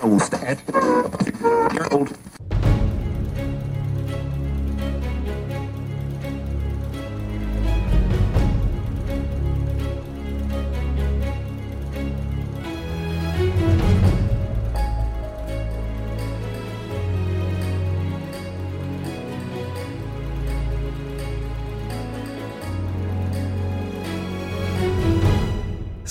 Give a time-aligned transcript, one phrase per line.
[0.00, 0.20] I will
[1.92, 2.16] old.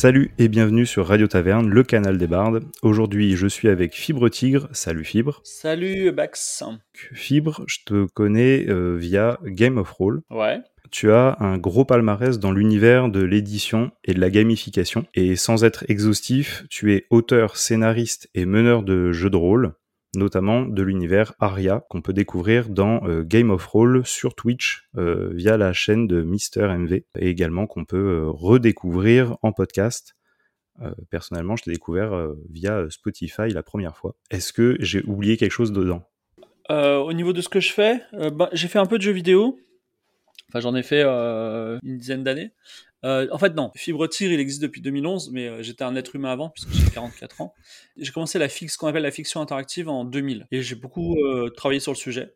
[0.04, 2.65] Salut et bienvenue sur Radio Taverne, le canal des bardes.
[2.81, 4.68] Aujourd'hui, je suis avec Fibre Tigre.
[4.73, 5.39] Salut Fibre.
[5.45, 6.61] Salut Bax.
[7.14, 10.21] Fibre, je te connais euh, via Game of Roll.
[10.29, 10.59] Ouais.
[10.92, 15.05] Tu as un gros palmarès dans l'univers de l'édition et de la gamification.
[15.14, 19.73] Et sans être exhaustif, tu es auteur, scénariste et meneur de jeux de rôle
[20.15, 25.31] notamment de l'univers Aria qu'on peut découvrir dans euh, Game of Roll sur Twitch euh,
[25.33, 30.15] via la chaîne de Mister MV et également qu'on peut euh, redécouvrir en podcast.
[31.09, 34.16] personnellement, je l'ai découvert via Spotify la première fois.
[34.31, 36.03] Est-ce que j'ai oublié quelque chose dedans?
[36.70, 38.02] Au niveau de ce que je fais,
[38.33, 39.59] bah, j'ai fait un peu de jeux vidéo.
[40.50, 42.53] Enfin, j'en ai fait une dizaine d'années.
[43.04, 43.72] Euh, en fait, non.
[43.76, 46.90] Fibre Tir, il existe depuis 2011, mais euh, j'étais un être humain avant, puisque j'ai
[46.90, 47.54] 44 ans.
[47.98, 50.48] J'ai commencé la fixe, ce qu'on appelle la fiction interactive en 2000.
[50.52, 52.34] Et j'ai beaucoup euh, travaillé sur le sujet.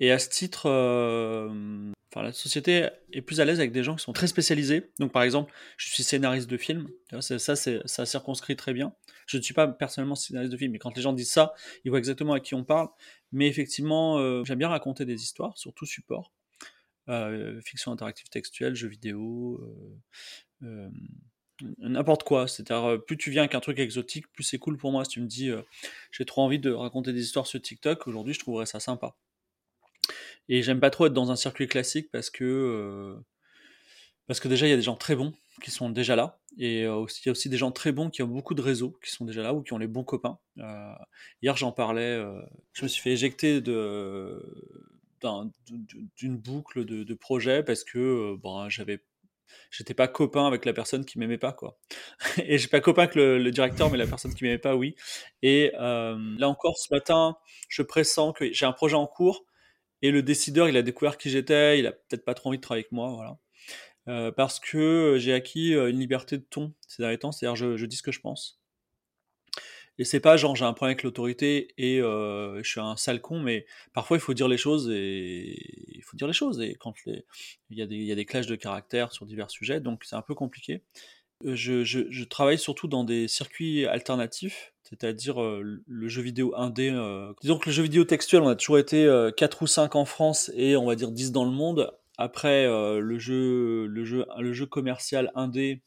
[0.00, 4.02] Et à ce titre, enfin, la société est plus à l'aise avec des gens qui
[4.02, 4.90] sont très spécialisés.
[4.98, 6.88] Donc, par exemple, je suis scénariste de film.
[7.20, 8.92] Ça, ça circonscrit très bien.
[9.28, 11.90] Je ne suis pas personnellement scénariste de film, mais quand les gens disent ça, ils
[11.90, 12.88] voient exactement à qui on parle.
[13.30, 16.32] Mais effectivement, j'aime bien raconter des histoires, sur tout support.
[17.08, 19.60] Euh, fiction interactive textuelle, jeux vidéo,
[20.62, 20.90] euh, euh,
[21.78, 22.48] n'importe quoi.
[22.48, 25.04] C'est-à-dire, plus tu viens avec un truc exotique, plus c'est cool pour moi.
[25.04, 25.50] Si tu me dis,
[26.12, 29.16] j'ai trop envie de raconter des histoires sur TikTok, aujourd'hui, je trouverais ça sympa.
[30.48, 33.16] Et j'aime pas trop être dans un circuit classique parce que,
[34.26, 36.40] parce que déjà, il y a des gens très bons qui sont déjà là.
[36.58, 39.10] Et il y a aussi des gens très bons qui ont beaucoup de réseaux, qui
[39.10, 40.38] sont déjà là ou qui ont les bons copains.
[41.42, 42.22] hier, j'en parlais.
[42.72, 44.40] je me suis fait éjecter de
[46.16, 49.04] d'une boucle de, de projets parce que euh, bon, j'avais
[49.70, 51.78] j'étais pas copain avec la personne qui m'aimait pas quoi.
[52.38, 54.94] Et j'ai pas copain avec le, directeur mais la personne qui m'aimait pas oui.
[55.42, 57.36] Et euh, là encore ce matin
[57.68, 59.44] je pressens que j'ai un projet en cours
[60.02, 62.62] et le décideur il a découvert qui j'étais il a peut-être pas trop envie de
[62.62, 63.38] travailler avec moi voilà.
[64.06, 67.96] Euh, parce que j'ai acquis une liberté de ton ces derniers temps c'est-à-dire je dis
[67.96, 68.63] ce que je pense
[69.98, 73.20] et c'est pas genre j'ai un problème avec l'autorité et euh, je suis un sale
[73.20, 75.56] con, mais parfois il faut dire les choses et
[75.94, 76.60] il faut dire les choses.
[76.60, 77.22] Et quand il,
[77.70, 80.82] y a des, il clashs de caractère sur divers sujets, donc c'est un peu compliqué.
[81.44, 86.90] Euh, je, travaille surtout dans des circuits alternatifs, c'est-à-dire euh, le jeu vidéo indé.
[86.90, 87.32] Euh...
[87.42, 90.50] Disons que le jeu vidéo textuel, on a toujours été 4 ou 5 en France
[90.56, 91.92] et on va dire 10 dans le monde.
[92.16, 95.82] Après, le, jeu, le, jeu, le jeu commercial indé,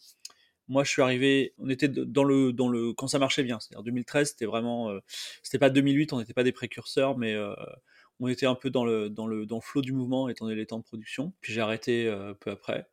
[0.67, 3.59] moi, je suis arrivé, on était dans le, dans le, quand ça marchait bien.
[3.59, 5.00] C'est-à-dire 2013, c'était vraiment, euh,
[5.41, 7.53] c'était pas 2008, on n'était pas des précurseurs, mais euh,
[8.19, 10.57] on était un peu dans le, dans le, dans le flot du mouvement étant donné
[10.57, 11.33] les temps de production.
[11.41, 12.88] Puis j'ai arrêté euh, peu après.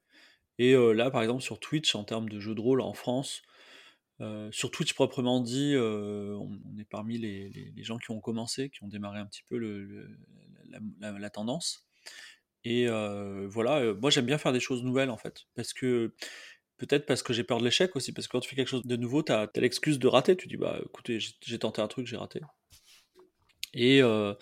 [0.59, 3.43] Et là, par exemple, sur Twitch, en termes de jeux de rôle en France,
[4.53, 8.87] sur Twitch proprement dit, on, est parmi les, les, gens qui ont commencé, qui ont
[8.87, 9.59] démarré un petit peu
[11.01, 11.89] la, tendance.
[12.63, 16.15] Et voilà, moi j'aime bien faire des choses nouvelles en fait, parce que
[16.87, 18.85] Peut-être parce que j'ai peur de l'échec aussi, parce que quand tu fais quelque chose
[18.85, 20.37] de nouveau, tu as, l'excuse de rater.
[20.37, 22.41] Tu dis, bah écoutez, j'ai tenté un truc, j'ai raté.
[23.73, 24.35] Et euh,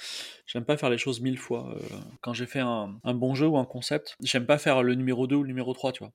[0.47, 1.75] j'aime pas faire les choses mille fois.
[1.77, 5.27] Euh, quand j'ai fait un, bon jeu ou un concept, j'aime pas faire le numéro
[5.27, 6.13] 2 ou le numéro 3, tu vois.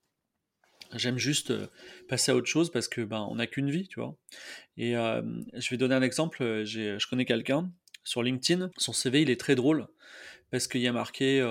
[0.93, 1.67] J'aime juste euh,
[2.09, 4.15] passer à autre chose parce que ben on n'a qu'une vie, tu vois.
[4.77, 6.39] Et je vais donner un exemple.
[6.65, 7.71] Je connais quelqu'un
[8.07, 8.71] sur LinkedIn.
[8.77, 9.87] Son CV, il est très drôle
[10.49, 11.41] parce qu'il y a marqué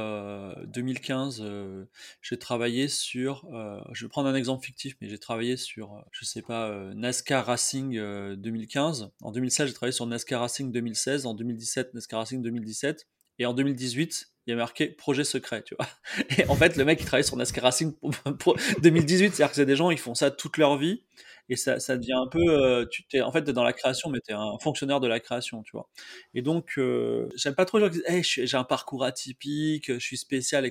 [0.68, 1.84] 2015, euh, euh,
[2.22, 6.24] j'ai travaillé sur, euh, je vais prendre un exemple fictif, mais j'ai travaillé sur, je
[6.24, 7.98] sais pas, NASCAR Racing
[8.36, 9.10] 2015.
[9.20, 11.26] En 2016, j'ai travaillé sur NASCAR Racing 2016.
[11.26, 13.06] En 2017, NASCAR Racing 2017.
[13.38, 15.88] Et en 2018, il y a marqué projet secret, tu vois.
[16.38, 17.92] Et en fait, le mec, il travaille sur NASCAR Racing
[18.38, 21.02] pour, 2018, c'est-à-dire que c'est des gens, ils font ça toute leur vie
[21.48, 24.10] et ça, ça devient un peu, euh, tu t'es, en fait, es dans la création,
[24.10, 25.88] mais tu es un fonctionnaire de la création, tu vois.
[26.34, 29.98] Et donc, euh, j'aime pas trop les gens qui disent, j'ai un parcours atypique, je
[29.98, 30.64] suis spécial,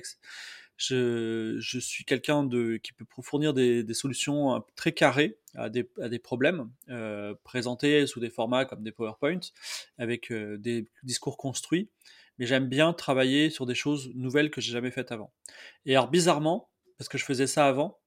[0.76, 5.88] je, je suis quelqu'un de qui peut fournir des, des solutions très carrées à des,
[6.00, 9.40] à des problèmes euh, présentés sous des formats comme des PowerPoint
[9.98, 11.88] avec euh, des discours construits
[12.38, 15.32] mais j'aime bien travailler sur des choses nouvelles que j'ai jamais faites avant
[15.86, 16.68] et alors bizarrement
[16.98, 17.98] parce que je faisais ça avant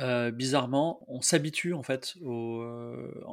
[0.00, 2.60] euh, bizarrement, on s'habitue en fait au.
[2.60, 3.24] Euh,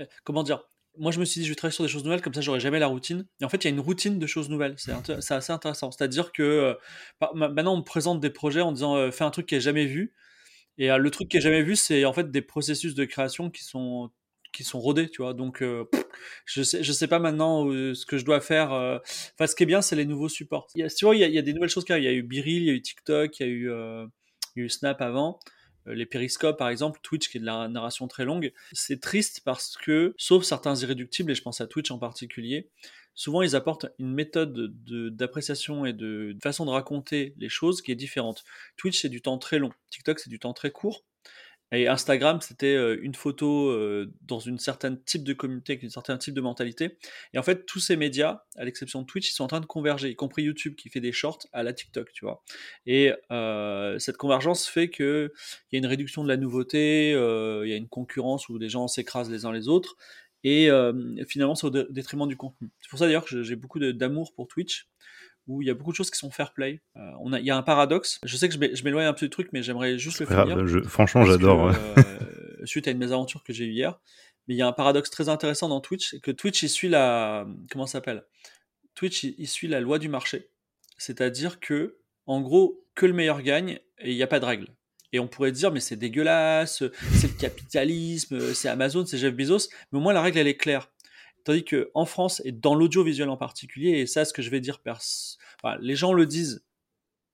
[0.00, 0.68] euh, comment dire
[0.98, 2.60] moi, je me suis dit, je vais travailler sur des choses nouvelles, comme ça, j'aurai
[2.60, 3.26] jamais la routine.
[3.40, 4.74] Et en fait, il y a une routine de choses nouvelles.
[4.76, 4.92] C'est
[5.32, 5.90] assez intéressant.
[5.90, 6.76] C'est-à-dire que
[7.34, 10.12] maintenant, on me présente des projets en disant, fais un truc qui est jamais vu.
[10.76, 13.64] Et le truc qui est jamais vu, c'est en fait des processus de création qui
[13.64, 14.10] sont
[14.52, 15.32] qui sont rodés, tu vois.
[15.32, 15.64] Donc,
[16.44, 18.72] je sais, sais pas maintenant ce que je dois faire.
[18.72, 20.66] Enfin, ce qui est bien, c'est les nouveaux supports.
[20.74, 22.04] Tu vois, il y a, des nouvelles choses qui arrivent.
[22.04, 23.70] Il y a eu Biril, il y a eu TikTok, il y a eu,
[24.56, 25.40] il y a eu Snap avant.
[25.86, 28.52] Euh, Les périscopes, par exemple, Twitch qui est de la narration très longue.
[28.72, 32.68] C'est triste parce que, sauf certains irréductibles, et je pense à Twitch en particulier,
[33.14, 34.52] souvent ils apportent une méthode
[34.84, 38.44] de- d'appréciation et de, de façon de raconter les choses qui est différente.
[38.76, 39.70] Twitch, c'est du temps très long.
[39.90, 41.04] TikTok, c'est du temps très court.
[41.72, 45.90] Et Instagram, c'était euh, une photo euh, dans une certaine type de communauté, avec une
[45.90, 46.98] certain type de mentalité.
[47.32, 49.66] Et en fait, tous ces médias, à l'exception de Twitch, ils sont en train de
[49.66, 52.42] converger, y compris YouTube qui fait des shorts à la TikTok, tu vois.
[52.86, 55.32] Et euh, cette convergence fait que
[55.70, 58.68] il y a une réduction de la nouveauté, il y a une concurrence où les
[58.68, 59.96] gens s'écrasent les uns les autres.
[60.44, 60.68] Et
[61.26, 62.68] finalement, c'est au dé- détriment du contenu.
[62.80, 64.88] C'est pour ça d'ailleurs que j'ai beaucoup d'amour pour Twitch,
[65.46, 66.80] où il y a beaucoup de choses qui sont fair play.
[66.96, 68.20] Euh, on a, il y a un paradoxe.
[68.24, 70.26] Je sais que je m'é- je m'éloigne un peu du truc, mais j'aimerais juste le
[70.42, 70.66] finir.
[70.66, 71.68] je- franchement, j'adore.
[71.68, 72.02] euh,
[72.64, 74.00] suite à une mésaventure que j'ai eue hier.
[74.48, 76.88] Mais il y a un paradoxe très intéressant dans Twitch, c'est que Twitch, il suit
[76.88, 77.46] la.
[77.70, 78.24] Comment ça s'appelle?
[78.94, 80.48] Twitch, il, il suit la loi du marché.
[80.98, 84.68] C'est-à-dire que, en gros, que le meilleur gagne et il n'y a pas de règle.
[85.14, 89.68] Et on pourrait dire, mais c'est dégueulasse, c'est le capitalisme, c'est Amazon, c'est Jeff Bezos.
[89.92, 90.90] Mais au moins, la règle, elle est claire.
[91.44, 94.80] Tandis qu'en France, et dans l'audiovisuel en particulier, et ça, ce que je vais dire,
[95.80, 96.64] les gens le disent,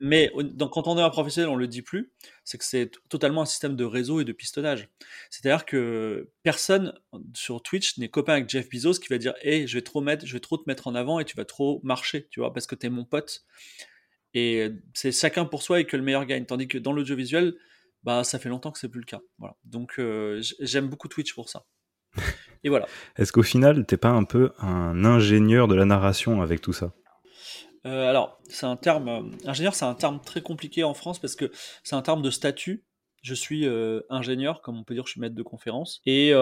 [0.00, 0.30] mais
[0.72, 2.12] quand on est un professionnel, on le dit plus,
[2.44, 4.88] c'est que c'est totalement un système de réseau et de pistonnage.
[5.28, 6.94] C'est-à-dire que personne
[7.34, 10.32] sur Twitch n'est copain avec Jeff Bezos qui va dire Hey, je vais trop je
[10.32, 12.76] vais trop te mettre en avant et tu vas trop marcher, tu vois, parce que
[12.76, 13.44] t'es mon pote.
[14.34, 16.46] Et c'est chacun pour soi et que le meilleur gagne.
[16.46, 17.56] Tandis que dans l'audiovisuel,
[18.04, 19.20] bah, ça fait longtemps que c'est plus le cas.
[19.64, 21.66] Donc euh, j'aime beaucoup Twitch pour ça.
[22.64, 22.86] Et voilà.
[23.16, 26.92] Est-ce qu'au final, t'es pas un peu un ingénieur de la narration avec tout ça
[27.86, 29.08] Euh, alors, c'est un terme.
[29.08, 31.50] euh, ingénieur, c'est un terme très compliqué en France parce que
[31.82, 32.84] c'est un terme de statut.
[33.22, 36.00] Je suis euh, ingénieur, comme on peut dire, je suis maître de conférence.
[36.06, 36.32] Et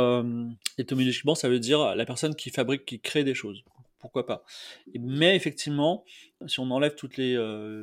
[0.79, 3.63] étymologiquement, ça veut dire la personne qui fabrique, qui crée des choses.
[3.99, 4.45] Pourquoi pas
[5.01, 6.05] Mais effectivement,
[6.47, 7.37] si on enlève toutes les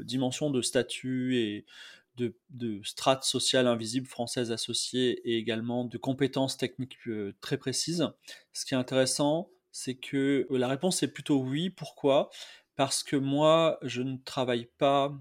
[0.04, 1.66] dimensions de statut et
[2.16, 8.08] de, de strates sociales invisibles françaises associées et également de compétences techniques euh, très précises,
[8.52, 11.70] ce qui est intéressant, c'est que la réponse est plutôt oui.
[11.70, 12.30] Pourquoi?
[12.76, 15.14] Parce que moi, je ne travaille pas.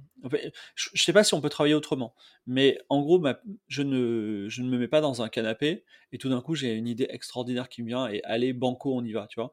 [0.75, 2.15] je ne sais pas si on peut travailler autrement,
[2.47, 3.23] mais en gros,
[3.69, 7.06] je, ne, me mets pas dans un canapé et tout d'un coup, j'ai une idée
[7.11, 9.53] extraordinaire qui me vient et allez, banco, on y va, tu vois.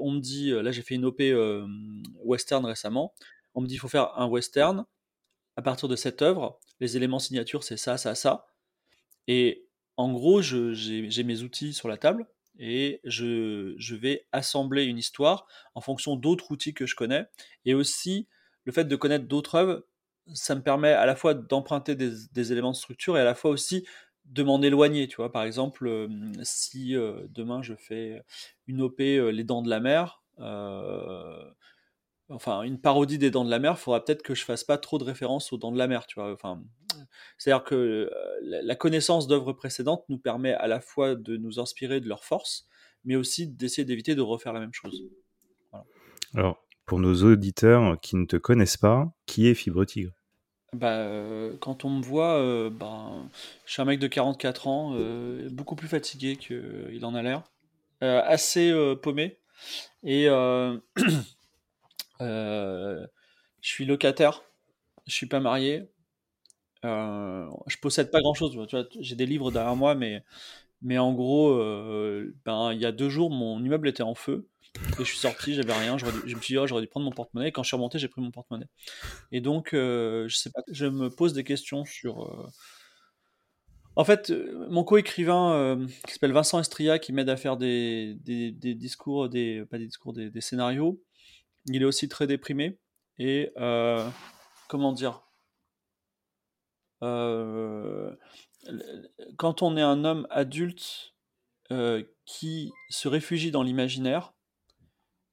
[0.00, 1.66] On me dit, euh, là, j'ai fait une OP euh,
[2.24, 3.12] western récemment.
[3.54, 4.86] On me dit, il faut faire un western
[5.56, 6.58] à partir de cette œuvre.
[6.80, 8.46] Les éléments signatures, c'est ça, ça, ça.
[9.28, 12.26] Et en gros, j'ai mes outils sur la table
[12.58, 17.26] et je, vais assembler une histoire en fonction d'autres outils que je connais.
[17.64, 18.28] Et aussi,
[18.64, 19.84] le fait de connaître d'autres œuvres,
[20.34, 23.50] ça me permet à la fois d'emprunter des, éléments de structure et à la fois
[23.50, 23.86] aussi
[24.24, 25.06] de m'en éloigner.
[25.08, 26.08] Tu vois, par exemple, euh,
[26.42, 28.22] si euh, demain je fais
[28.66, 30.22] une OP euh, Les Dents de la Mer,
[32.28, 34.78] enfin une parodie des Dents de la Mer, il faudra peut-être que je fasse pas
[34.78, 36.06] trop de références aux Dents de la Mer.
[36.06, 36.62] Tu vois, enfin,
[37.38, 42.00] c'est-à-dire que euh, la connaissance d'œuvres précédentes nous permet à la fois de nous inspirer
[42.00, 42.66] de leurs forces,
[43.04, 45.04] mais aussi d'essayer d'éviter de refaire la même chose.
[46.34, 50.12] Alors, pour nos auditeurs qui ne te connaissent pas, qui est Fibre Tigre?
[50.72, 53.28] Bah, euh, quand on me voit, euh, ben,
[53.64, 57.44] je suis un mec de 44 ans, euh, beaucoup plus fatigué qu'il en a l'air,
[58.00, 58.72] assez
[59.02, 59.38] paumé,
[60.02, 60.26] et
[62.20, 63.06] euh,
[63.60, 64.42] je suis locataire,
[65.06, 65.88] je suis pas marié,
[66.84, 70.22] euh, je possède pas tu vois, j'ai des livres derrière moi, mais,
[70.82, 74.48] mais en gros, euh, ben, il y a deux jours, mon immeuble était en feu.
[74.98, 75.96] Et je suis sorti, j'avais rien.
[75.96, 77.50] dû- je me suis dit, oh, j'aurais dû prendre mon porte-monnaie.
[77.50, 78.66] Quand je suis remonté, j'ai pris mon porte-monnaie.
[79.32, 82.50] Et donc, euh, je sais pas, je me pose des questions sur.
[83.96, 84.30] En fait,
[84.68, 89.78] mon co-écrivain qui s'appelle Vincent Estria, qui m'aide à faire des, des, discours, des, pas
[89.78, 91.00] des discours, des scénarios,
[91.66, 92.78] il est aussi très déprimé.
[93.18, 94.08] Et euh,
[94.68, 95.22] comment dire
[97.02, 98.14] euh,
[99.36, 101.14] Quand on est un homme adulte
[101.72, 104.34] euh, qui se réfugie dans l'imaginaire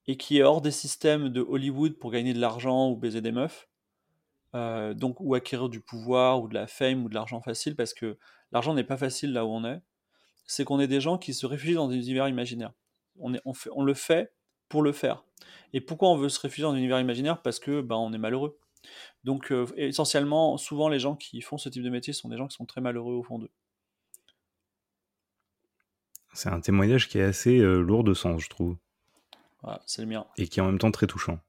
[0.08, 3.32] et qui est hors des systèmes de Hollywood pour gagner de l'argent ou baiser des
[3.32, 3.70] meufs,
[4.54, 8.20] donc ou acquérir du pouvoir ou de la fame ou de l'argent facile, parce que
[8.52, 9.82] l'argent n'est pas facile là où on est,
[10.46, 12.74] c'est qu'on est des gens qui se réfugient dans des univers imaginaires.
[13.20, 14.34] On le fait
[14.70, 15.24] pour le faire.
[15.74, 17.42] Et pourquoi on veut se réfugier dans un univers imaginaire?
[17.42, 18.60] Parce que ben, on est malheureux.
[19.24, 22.48] Donc euh, essentiellement, souvent les gens qui font ce type de métier sont des gens
[22.48, 23.52] qui sont très malheureux au fond d'eux.
[26.34, 28.76] C'est un témoignage qui est assez euh, lourd de sens, je trouve.
[29.62, 30.26] Voilà, c'est le mien.
[30.38, 31.40] Et qui est en même temps très touchant.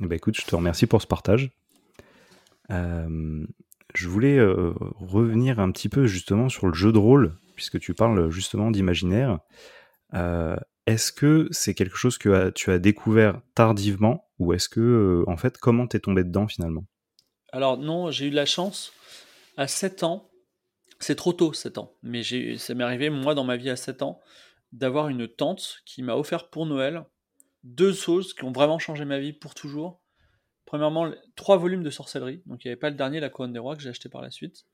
[0.00, 1.50] Eh ben, écoute, je te remercie pour ce partage.
[2.70, 3.46] Euh,
[3.94, 8.30] je voulais revenir un petit peu justement sur le jeu de rôle, puisque tu parles
[8.30, 9.38] justement d'imaginaire.
[10.86, 15.58] Est-ce que c'est quelque chose que tu as découvert tardivement ou est-ce que, en fait,
[15.58, 16.84] comment t'es tombé dedans finalement?
[17.52, 18.92] Alors non, j'ai eu de la chance.
[19.56, 20.30] À 7 ans,
[20.98, 22.22] c'est trop tôt 7 ans, mais
[22.58, 24.20] ça m'est arrivé moi dans ma vie à 7 ans
[24.72, 27.04] d'avoir une tante qui m'a offert pour Noël
[27.62, 30.02] deux choses qui ont vraiment changé ma vie pour toujours.
[30.66, 32.42] Premièrement, trois volumes de sorcellerie.
[32.46, 34.20] Donc il n'y avait pas le dernier, La Couronne des Rois, que j'ai acheté par
[34.20, 34.66] la suite.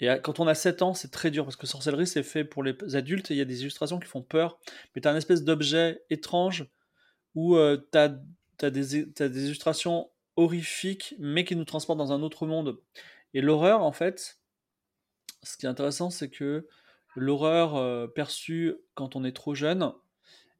[0.00, 2.62] Et quand on a 7 ans, c'est très dur parce que sorcellerie, c'est fait pour
[2.62, 4.58] les adultes il y a des illustrations qui font peur.
[4.94, 6.66] Mais tu as une espèce d'objet étrange
[7.34, 12.78] où euh, tu as, des illustrations horrifiques mais qui nous transportent dans un autre monde.
[13.32, 14.38] Et l'horreur, en fait,
[15.42, 16.66] ce qui est intéressant, c'est que
[17.14, 19.92] l'horreur euh, perçue quand on est trop jeune,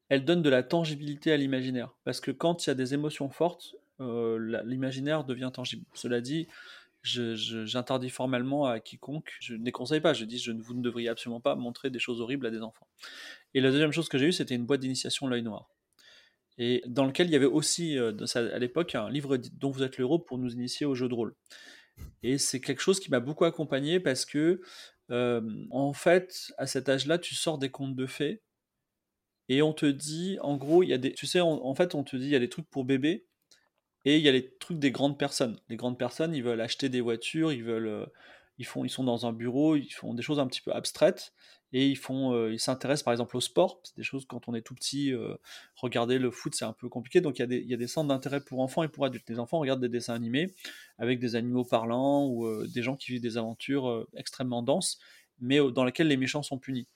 [0.08, 1.94] elle donne de la tangibilité à l'imaginaire.
[2.04, 5.84] Parce que quand il y a des émotions fortes, euh, l'imaginaire devient tangible.
[5.94, 6.48] Cela dit,
[7.06, 11.08] j'interdis formellement à quiconque, je ne les conseille pas, je dis je, vous ne devriez
[11.08, 12.88] absolument pas montrer des choses horribles à des enfants.
[13.54, 15.68] Et la deuxième chose que j'ai eue, c'était une boîte d'initiation L'œil noir.
[16.58, 19.98] Et dans lequel il y avait aussi, euh, à l'époque, un livre dont vous êtes
[19.98, 21.34] le héros pour nous initier au jeu de rôle.
[22.22, 24.60] Et c'est quelque chose qui m'a beaucoup accompagné parce que,
[25.10, 28.42] euh, en fait, à cet âge-là, tu sors des contes de fées
[29.48, 32.04] et on te dit, en gros, il y a des, tu sais, en fait, on
[32.04, 33.25] te dit, il y a des trucs pour bébés
[34.06, 35.58] et il y a les trucs des grandes personnes.
[35.68, 38.06] Les grandes personnes, ils veulent acheter des voitures, ils veulent, euh,
[38.56, 41.32] ils font, ils sont dans un bureau, ils font des choses un petit peu abstraites
[41.72, 43.80] et ils font, euh, ils s'intéressent par exemple au sport.
[43.82, 45.34] C'est des choses quand on est tout petit, euh,
[45.75, 47.20] regarder le foot c'est un peu compliqué.
[47.20, 49.04] Donc il y a des, il y a des centres d'intérêt pour enfants et pour
[49.04, 49.28] adultes.
[49.28, 50.54] Les enfants regardent des dessins animés
[50.98, 55.00] avec des animaux parlants ou des gens qui vivent des aventures extrêmement denses,
[55.40, 56.86] mais dans lesquelles les méchants sont punis.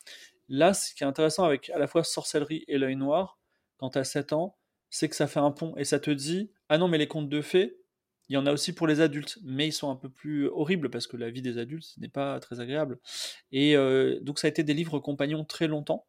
[0.48, 3.40] Là, ce qui est intéressant avec à la fois sorcellerie et l'œil noir,
[3.78, 4.56] quand as 7 ans,
[4.90, 7.28] c'est que ça fait un pont et ça te dit ah non mais les contes
[7.28, 7.76] de fées
[8.30, 10.88] il y en a aussi pour les adultes mais ils sont un peu plus horribles
[10.88, 13.00] parce que la vie des adultes n'est pas très agréable.
[13.50, 16.06] Et euh, donc ça a été des livres compagnons très longtemps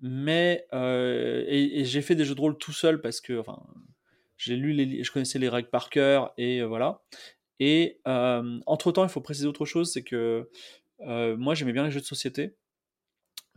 [0.00, 3.62] mais euh, et, j'ai fait des jeux de rôle tout seul parce que enfin
[4.38, 7.02] j'ai lu les je connaissais les règles par cœur et euh, voilà.
[7.60, 10.48] Et entre temps il faut préciser autre chose c'est que
[11.36, 12.56] moi j'aimais bien les jeux de société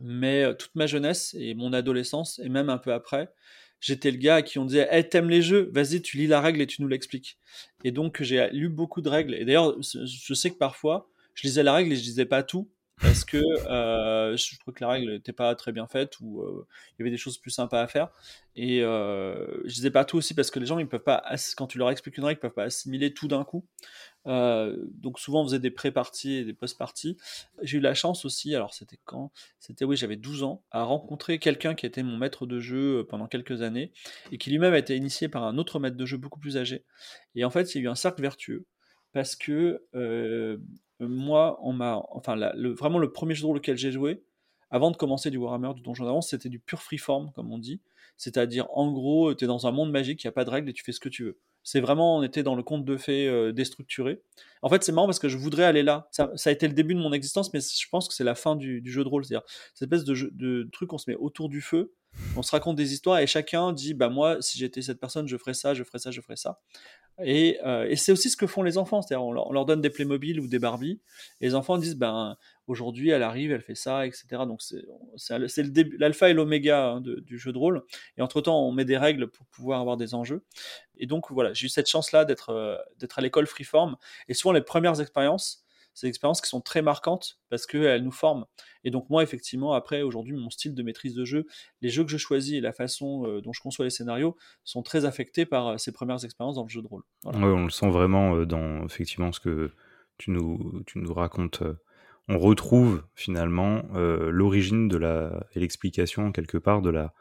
[0.00, 3.32] mais toute ma jeunesse et mon adolescence et même un peu après
[3.80, 6.40] j'étais le gars à qui on disait hey, t'aimes les jeux vas-y tu lis la
[6.40, 7.38] règle et tu nous l'expliques
[7.84, 9.34] et donc j'ai lu beaucoup de règles.
[9.34, 12.68] Et d'ailleurs je sais que parfois je lisais la règle et je disais pas tout
[13.00, 16.66] parce que euh, je trouve que la règle n'était pas très bien faite ou euh,
[16.90, 18.10] il y avait des choses plus sympas à faire
[18.56, 21.22] et euh, je disais pas tout aussi parce que les gens ils peuvent pas
[21.56, 23.64] quand tu leur expliques une règle ils peuvent pas assimiler tout d'un coup
[24.26, 27.16] euh, donc souvent on faisait des pré-parties et des post-parties.
[27.62, 29.32] J'ai eu la chance aussi, alors c'était quand?
[29.58, 33.26] C'était oui, j'avais 12 ans, à rencontrer quelqu'un qui était mon maître de jeu pendant
[33.26, 33.92] quelques années
[34.30, 36.84] et qui lui-même a été initié par un autre maître de jeu beaucoup plus âgé.
[37.34, 38.66] Et en fait, il y a eu un cercle vertueux
[39.12, 39.82] parce que
[41.06, 44.22] moi, on m'a, enfin, le, vraiment le premier jeu de rôle auquel j'ai joué,
[44.70, 47.80] avant de commencer du Warhammer, du Donjon d'avance, c'était du pur freeform, comme on dit.
[48.16, 50.68] C'est-à-dire, en gros, tu es dans un monde magique, il n'y a pas de règles
[50.68, 51.38] et tu fais ce que tu veux.
[51.62, 54.22] C'est vraiment, on était dans le conte de fées euh, déstructuré.
[54.62, 56.08] En fait, c'est marrant parce que je voudrais aller là.
[56.10, 58.56] Ça, a été le début de mon existence, mais je pense que c'est la fin
[58.56, 59.24] du, jeu de rôle.
[59.24, 61.92] C'est-à-dire, cette espèce de, de truc, on se met autour du feu,
[62.36, 65.36] on se raconte des histoires et chacun dit, bah moi, si j'étais cette personne, je
[65.36, 66.60] ferais ça, je ferais ça, je ferais ça.
[67.20, 70.40] Euh, et, c'est aussi ce que font les enfants, c'est-à-dire on, leur, donne des Playmobil
[70.40, 71.00] ou des Barbie,
[71.40, 72.36] et les enfants disent ben
[72.66, 74.26] aujourd'hui elle arrive, elle fait ça, etc.
[74.46, 75.62] Donc c'est
[75.98, 77.82] l'alpha et l'oméga hein, du jeu de rôle.
[78.16, 80.42] Et entre temps, on met des règles pour pouvoir avoir des enjeux.
[80.96, 83.96] Et donc voilà, j'ai eu cette chance-là d'être euh, d'être à l'école Freeform.
[84.28, 85.64] Et souvent les premières expériences,
[86.00, 88.44] des expériences qui sont très marquantes parce qu'elles nous forment.
[88.84, 91.46] Et donc moi, effectivement, après, aujourd'hui, mon style de maîtrise de jeu,
[91.80, 94.82] les jeux que je choisis et la façon euh, dont je conçois les scénarios sont
[94.82, 97.02] très affectés par euh, ces premières expériences dans le jeu de rôle.
[97.24, 99.70] on le sent vraiment euh, dans effectivement ce que
[100.18, 101.62] tu nous, tu nous racontes.
[102.28, 107.12] On retrouve finalement l'origine de la et l'explication quelque part de la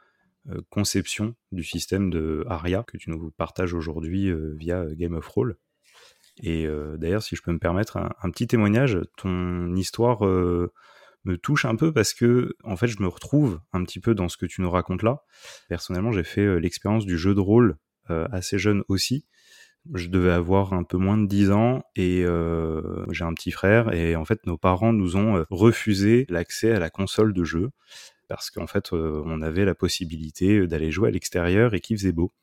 [0.69, 5.57] conception du système de Aria que tu nous partages aujourd'hui via Game of Roll.
[6.41, 10.72] Et euh, d'ailleurs, si je peux me permettre un, petit témoignage, ton histoire euh,
[11.25, 14.29] me touche un peu parce que, en fait, je me retrouve un petit peu dans
[14.29, 15.24] ce que tu nous racontes là.
[15.67, 17.77] Personnellement, j'ai fait euh, l'expérience du jeu de rôle
[18.31, 19.27] assez jeune aussi.
[19.93, 22.25] Je devais avoir un peu moins de 10 ans et
[23.12, 26.89] j'ai un petit frère et en fait nos parents nous ont refusé l'accès à la
[26.89, 27.69] console de jeu
[28.27, 32.34] parce qu'en fait on avait la possibilité d'aller jouer à l'extérieur et qu'il faisait beau.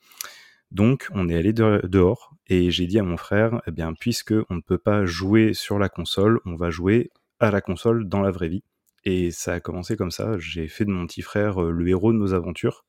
[0.70, 4.56] Donc, on est allé dehors et j'ai dit à mon frère, eh bien, puisque on
[4.56, 8.30] ne peut pas jouer sur la console, on va jouer à la console dans la
[8.30, 8.64] vraie vie.
[9.04, 10.36] Et ça a commencé comme ça.
[10.38, 12.84] J'ai fait de mon petit frère euh, le héros de nos aventures.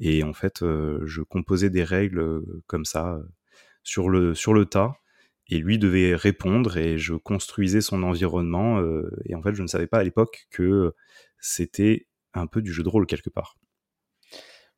[0.00, 3.20] Et en fait, euh, je composais des règles euh, comme ça
[3.84, 4.96] sur le sur le tas.
[5.48, 8.80] Et lui devait répondre et je construisais son environnement.
[9.26, 10.94] et en fait, je ne savais pas à l'époque que
[11.38, 13.56] c'était un peu du jeu de rôle quelque part.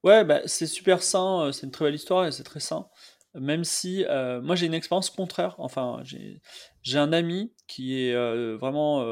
[0.05, 2.89] Ouais, bah, c'est super sain, c'est une très belle histoire et c'est très sain.
[3.35, 4.05] Même si
[4.43, 5.57] moi j'ai une expérience contraire.
[5.59, 8.15] Enfin, j'ai un ami qui est
[8.57, 9.05] vraiment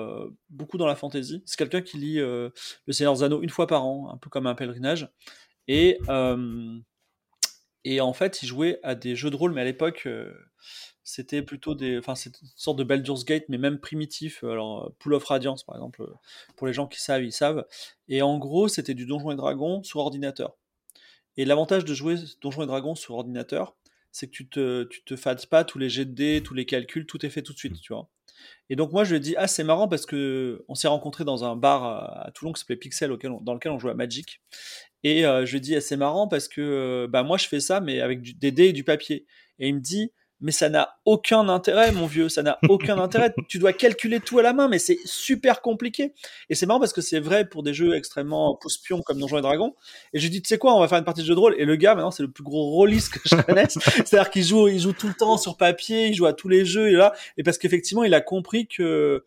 [0.51, 1.43] beaucoup dans la fantasy.
[1.47, 2.53] C'est quelqu'un qui lit Le
[2.91, 5.09] Seigneur des Anneaux une fois par an, un peu comme un pèlerinage.
[5.67, 5.99] Et,
[7.85, 10.07] et en fait, il jouait à des jeux de rôle, mais à l'époque,
[11.03, 11.99] c'était plutôt des.
[11.99, 14.45] Enfin, c'est une sorte de Baldur's Gate, mais même primitif.
[14.45, 16.07] Alors, Pool of Radiance, par exemple,
[16.55, 17.67] pour les gens qui savent, ils savent.
[18.09, 20.59] Et en gros, c'était du Donjon et Dragon sur ordinateur.
[21.37, 23.77] Et l'avantage de jouer Donjon et Dragon sur ordinateur,
[24.11, 26.67] c'est que tu te, tu te fades pas tous les jets de dés, tous les
[26.67, 28.09] calculs, tout est fait tout de suite, tu vois.
[28.71, 31.25] Et donc moi je lui ai dit ah c'est marrant parce que on s'est rencontré
[31.25, 34.41] dans un bar à, Toulon qui s'appelait Pixel auquel dans lequel on jouait à Magic.
[35.05, 37.47] Et euh, je lui ai dit ah, c'est marrant parce que euh, bah moi je
[37.47, 39.27] fais ça mais avec du, des dés et du papier.
[39.59, 43.33] Et il me dit mais ça n'a aucun intérêt, mon vieux, ça n'a aucun intérêt.
[43.49, 46.13] Tu dois calculer tout à la main, mais c'est super compliqué.
[46.51, 49.43] Et c'est marrant parce que c'est vrai pour des jeux extrêmement pouce-pion comme Donjons et
[49.43, 49.75] Dragons.
[50.13, 51.41] Et je lui dis, tu sais quoi, on va faire une partie de jeu de
[51.41, 51.55] rôle.
[51.59, 53.79] Et le gars, maintenant, c'est le plus gros rôliste que je connaisse.
[53.79, 56.65] C'est-à-dire qu'il joue, il joue tout le temps sur papier, il joue à tous les
[56.65, 57.15] jeux, et là.
[57.39, 59.25] Et parce qu'effectivement, il a compris que,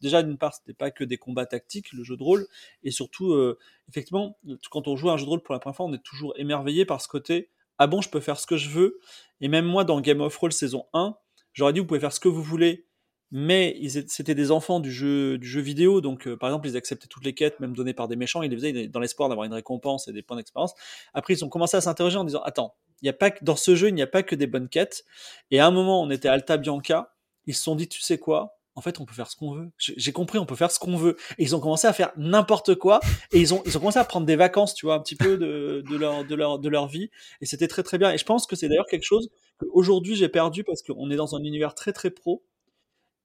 [0.00, 2.46] déjà d'une part c'était pas que des combats tactiques le jeu de rôle
[2.84, 4.38] et surtout euh, effectivement
[4.70, 6.34] quand on joue à un jeu de rôle pour la première fois on est toujours
[6.36, 8.98] émerveillé par ce côté ah bon, je peux faire ce que je veux.
[9.40, 11.16] Et même moi, dans Game of Thrones saison 1,
[11.52, 12.86] j'aurais dit, vous pouvez faire ce que vous voulez,
[13.30, 17.08] mais c'était des enfants du jeu, du jeu vidéo, donc euh, par exemple, ils acceptaient
[17.08, 19.52] toutes les quêtes, même données par des méchants, ils les faisaient dans l'espoir d'avoir une
[19.52, 20.74] récompense et des points d'expérience.
[21.12, 23.88] Après, ils ont commencé à s'interroger en disant, attends, y a pas dans ce jeu,
[23.88, 25.04] il n'y a pas que des bonnes quêtes.
[25.50, 27.14] Et à un moment, on était à Alta Bianca,
[27.46, 29.72] ils se sont dit, tu sais quoi, en fait, on peut faire ce qu'on veut.
[29.76, 31.16] J'ai compris, on peut faire ce qu'on veut.
[31.36, 33.00] Et ils ont commencé à faire n'importe quoi.
[33.32, 35.36] Et ils ont, ils ont commencé à prendre des vacances, tu vois, un petit peu
[35.36, 37.10] de, de, leur, de, leur, de leur vie.
[37.40, 38.12] Et c'était très, très bien.
[38.12, 41.34] Et je pense que c'est d'ailleurs quelque chose qu'aujourd'hui j'ai perdu parce qu'on est dans
[41.34, 42.44] un univers très, très pro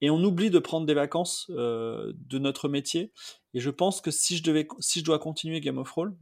[0.04, 3.14] et on oublie de prendre des vacances euh, de notre métier.
[3.54, 6.14] Et je pense que si je, dois continuer Game of Thrones,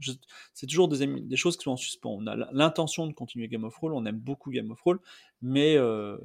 [0.53, 2.11] c'est toujours des, choses qui sont en suspens.
[2.11, 4.99] On a l'intention de continuer Game of Thrones, on aime beaucoup Game of Thrones,
[5.41, 6.15] mais euh,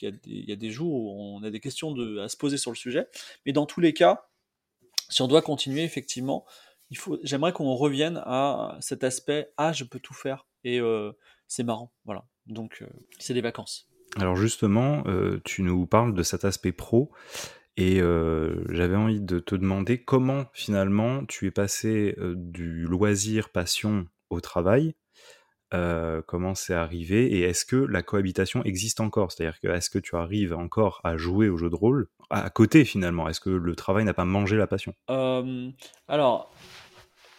[0.00, 2.76] il y, a des jours où on a des questions à se poser sur le
[2.76, 3.08] sujet.
[3.46, 4.28] Mais dans tous les cas,
[5.08, 6.46] si on doit continuer, effectivement,
[7.24, 11.10] j'aimerais qu'on revienne à cet aspect ah je peux tout faire et euh,
[11.48, 12.26] c'est marrant, voilà.
[12.46, 12.84] Donc
[13.18, 13.91] c'est des vacances.
[14.18, 17.10] Alors justement, euh, tu nous parles de cet aspect pro
[17.76, 23.48] et euh, j'avais envie de te demander comment finalement tu es passé euh, du loisir
[23.48, 24.94] passion au travail.
[26.26, 29.32] comment c'est arrivé et est-ce que la cohabitation existe encore?
[29.32, 32.84] C'est-à-dire que est-ce que tu arrives encore à jouer au jeu de rôle à côté
[32.84, 33.26] finalement?
[33.28, 34.94] Est-ce que le travail n'a pas mangé la passion?
[36.08, 36.52] Alors,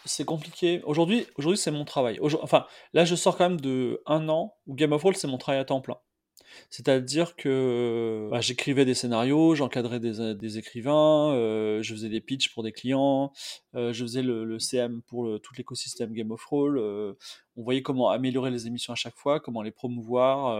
[0.05, 0.81] c'est compliqué.
[0.85, 2.19] Aujourd'hui, c'est mon travail.
[2.41, 5.37] Enfin, là, je sors quand même de un an où Game of Thrones, c'est mon
[5.37, 5.97] travail à temps plein.
[6.69, 12.53] C'est-à-dire que bah, j'écrivais des scénarios, j'encadrais des, euh, écrivains, euh, je faisais des pitchs
[12.53, 13.31] pour des clients,
[13.75, 16.79] euh, je faisais le, CM pour tout l'écosystème Game of Roll.
[16.79, 20.57] on voyait comment améliorer les émissions à chaque fois, comment les promouvoir.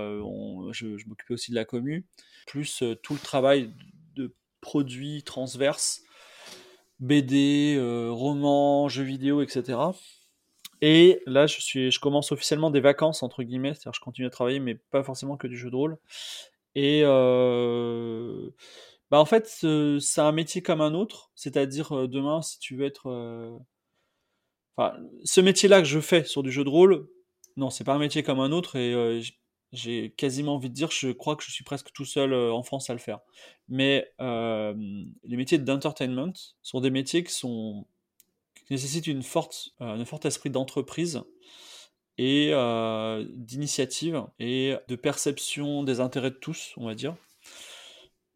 [0.73, 2.05] je, m'occupais aussi de la commu,
[2.47, 3.73] plus tout le travail
[4.15, 6.01] de produits transverses,
[6.99, 7.77] BD,
[8.09, 9.77] romans, jeux vidéo, etc.
[10.81, 14.29] Et là, je, suis, je commence officiellement des vacances, entre guillemets, c'est-à-dire je continue à
[14.29, 15.97] travailler, mais pas forcément que du jeu de rôle.
[16.75, 18.49] Et euh,
[19.11, 22.85] bah en fait, c'est un métier comme un autre, c'est-à-dire euh, demain, si tu veux
[22.85, 23.09] être...
[23.09, 23.57] Euh,
[25.23, 27.07] ce métier-là que je fais sur du jeu de rôle,
[27.57, 29.21] non, c'est pas un métier comme un autre, et
[29.71, 32.89] j'ai quasiment envie de dire, je crois que je suis presque tout seul en France
[32.89, 33.19] à le faire.
[33.69, 36.33] Mais les métiers d'entertainment
[36.63, 37.85] sont des métiers qui sont
[38.73, 41.21] nécessite une forte, euh, un fort esprit d'entreprise
[42.17, 47.15] et euh, d'initiative et de perception des intérêts de tous, on va dire.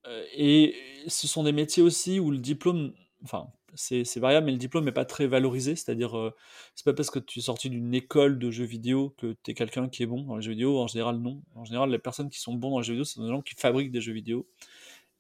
[0.08, 0.76] Euh, et
[1.08, 4.92] ce sont des métiers aussi où le diplôme, enfin, c'est variable, mais le diplôme n'est
[4.92, 5.76] pas très valorisé.
[5.76, 6.34] C'est-à-dire,
[6.74, 9.54] c'est pas parce que tu es sorti d'une école de jeux vidéo que tu es
[9.54, 10.80] quelqu'un qui est bon dans les jeux vidéo.
[10.80, 11.44] En général, non.
[11.54, 13.54] En général, les personnes qui sont bons dans les jeux vidéo, c'est des gens qui
[13.56, 14.48] fabriquent des jeux vidéo.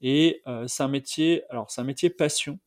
[0.02, 2.58] Et c'est un métier, alors c'est un métier passion.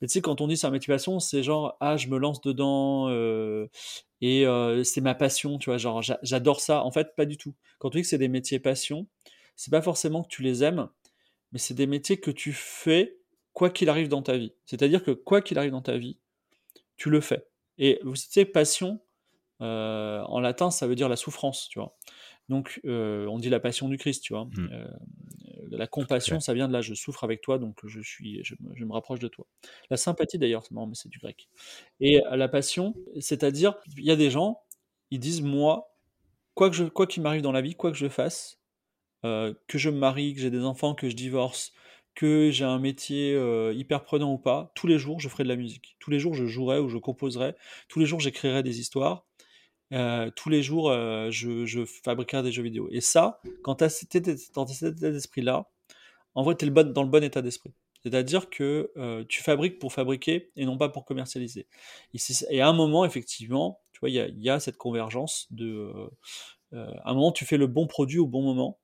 [0.00, 2.18] Mais tu sais, quand on dit c'est un métier passion, c'est genre, ah, je me
[2.18, 3.66] lance dedans euh,
[4.20, 6.84] et euh, c'est ma passion, tu vois, genre, j'adore ça.
[6.84, 7.54] En fait, pas du tout.
[7.78, 9.06] Quand tu dis que c'est des métiers passion,
[9.56, 10.88] c'est pas forcément que tu les aimes,
[11.52, 13.18] mais c'est des métiers que tu fais
[13.52, 14.52] quoi qu'il arrive dans ta vie.
[14.66, 16.18] C'est-à-dire que quoi qu'il arrive dans ta vie,
[16.96, 17.46] tu le fais.
[17.78, 19.00] Et vous savez, passion,
[19.60, 21.96] euh, en latin, ça veut dire la souffrance, tu vois.
[22.48, 24.46] Donc, on dit la passion du Christ, tu vois.
[24.46, 24.68] Mmh
[25.70, 28.54] la compassion, ça vient de là, je souffre avec toi, donc je, suis, je,
[28.84, 29.46] me rapproche de toi.
[29.90, 31.48] La sympathie, d'ailleurs, c'est marrant, mais c'est du grec.
[32.00, 34.60] Et euh, la passion, c'est-à-dire, il y a des gens,
[35.10, 35.94] ils disent, moi,
[36.54, 38.60] quoi qu'il quoi m'arrive dans la vie, quoi que je fasse,
[39.24, 41.72] euh, que je me marie, que j'ai des enfants, que je divorce,
[42.18, 45.48] que j'ai un métier euh, hyper prenant ou pas, tous les jours, je ferai de
[45.48, 45.96] la musique.
[46.00, 47.54] Tous les jours, je jouerai ou je composerai.
[47.86, 49.27] Tous les jours, j'écrirai des histoires.
[49.92, 52.88] Euh, tous les jours, euh, je, je, des jeux vidéo.
[52.90, 54.32] Et ça, quand tu as cet état
[55.10, 55.70] d'esprit-là,
[56.34, 57.72] en vrai, tu es dans le bon état d'esprit.
[58.02, 58.92] C'est-à-dire que
[59.28, 61.66] tu fabriques pour fabriquer et non pas pour commercialiser.
[62.50, 65.92] Et, à un moment, effectivement, tu vois, il y a, cette convergence de.
[66.72, 68.78] à un moment, tu fais le bon produit au bon moment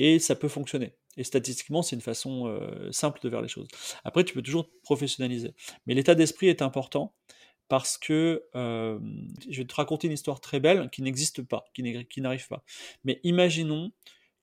[0.00, 0.96] et ça peut fonctionner.
[1.18, 3.68] Et statistiquement, c'est une façon euh, simple de faire les choses.
[4.04, 5.54] Après, tu peux toujours professionnaliser.
[5.86, 7.14] Mais l'état d'esprit est important
[7.70, 8.98] parce que euh,
[9.48, 12.62] je vais te raconter une histoire très belle qui n'existe pas, qui n'arrive pas.
[13.04, 13.92] Mais imaginons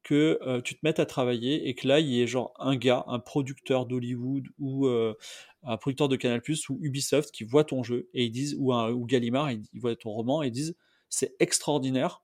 [0.02, 2.76] que euh, tu te mettes à travailler et que là, il y ait genre un
[2.76, 8.10] gars, un producteur d'Hollywood ou un producteur de Canal+, ou Ubisoft qui voit ton jeu
[8.14, 10.76] et ils disent, ou, un, ou Gallimard, ils, voient ton roman et ils disent,
[11.10, 12.24] c'est extraordinaire,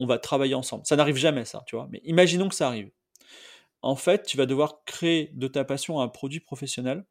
[0.00, 0.84] on va travailler ensemble.
[0.84, 1.88] Ça n'arrive jamais, ça, tu vois.
[1.90, 2.90] Mais imaginons que ça arrive
[3.84, 7.04] en fait, tu vas devoir créer de ta passion un produit professionnel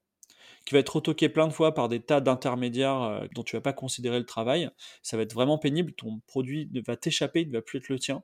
[0.65, 3.61] qui va être retoqué plein de fois par des tas d'intermédiaires euh, dont tu vas
[3.61, 4.69] pas considérer le travail.
[5.01, 5.93] Ça va être vraiment pénible.
[5.93, 8.23] Ton produit va t'échapper, il ne va plus être le tien.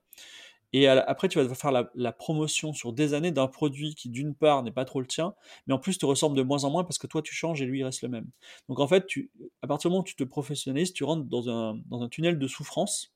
[0.71, 4.62] Et après, tu vas faire la, promotion sur des années d'un produit qui, d'une part,
[4.62, 5.34] n'est pas trop le tien,
[5.65, 7.65] mais en plus te ressemble de moins en moins parce que toi, tu changes et
[7.65, 8.28] lui, il reste le même.
[8.67, 9.32] Donc, en fait, tu,
[9.63, 13.15] à partir du moment où tu te professionnalises, tu rentres dans un, tunnel de souffrance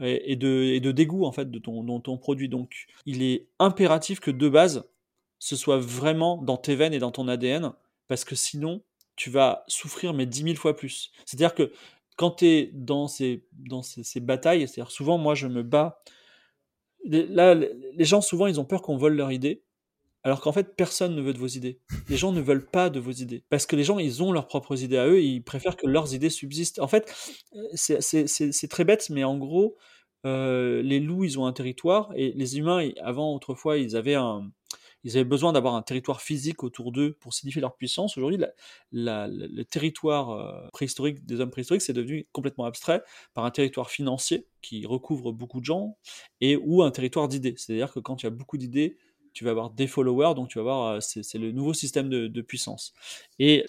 [0.00, 2.48] et, de, dégoût en fait de ton produit.
[2.48, 4.84] Donc il est impératif que de base,
[5.38, 7.72] ce soit vraiment dans tes veines et dans ton ADN,
[8.08, 8.82] parce que sinon,
[9.16, 11.12] tu vas souffrir mais dix mille fois plus.
[11.26, 11.72] C'est-à-dire que
[12.16, 16.02] quand tu es dans ces, dans ces, batailles, c'est-à-dire souvent moi je me bats,
[17.04, 19.64] là les gens souvent ils ont peur qu'on vole leur idée,
[20.24, 21.80] alors qu'en fait, personne ne veut de vos idées.
[22.08, 23.42] Les gens ne veulent pas de vos idées.
[23.50, 25.86] Parce que les gens, ils ont leurs propres idées à eux et ils préfèrent que
[25.86, 26.78] leurs idées subsistent.
[26.78, 27.12] En fait,
[27.74, 29.76] c'est très bête, mais en gros,
[30.24, 34.48] euh, les loups, ils ont un territoire et les humains, avant, autrefois, ils avaient un,
[35.04, 38.16] ils avaient besoin d'avoir un territoire physique autour d'eux pour signifier leur puissance.
[38.16, 38.38] Aujourd'hui,
[38.92, 43.02] le territoire euh, préhistorique des hommes préhistoriques, c'est devenu complètement abstrait
[43.34, 45.96] par un territoire financier qui recouvre beaucoup de gens
[46.40, 47.54] et ou un territoire d'idées.
[47.56, 48.96] C'est-à-dire que quand tu as beaucoup d'idées,
[49.32, 52.42] tu vas avoir des followers, donc tu vas avoir, euh, c'est le nouveau système de,
[52.42, 52.92] puissance.
[53.38, 53.64] Et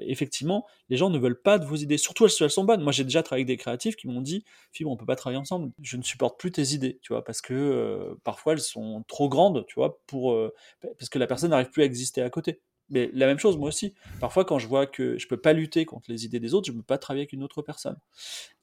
[0.00, 2.82] effectivement, les gens ne veulent pas de vos idées, surtout elles, elles sont bonnes.
[2.82, 5.40] Moi, j'ai déjà travaillé avec des créatifs qui m'ont dit, Fibre, on peut pas travailler
[5.40, 5.72] ensemble.
[5.82, 9.28] Je ne supporte plus tes idées, tu vois, parce que euh, parfois elles sont trop
[9.28, 10.52] grandes, tu vois, pour euh,
[10.98, 12.60] parce que la personne n'arrive plus à exister à côté.
[12.90, 13.94] Mais la même chose, moi aussi.
[14.20, 16.72] Parfois, quand je vois que je peux pas lutter contre les idées des autres, je
[16.72, 17.96] ne peux pas travailler avec une autre personne.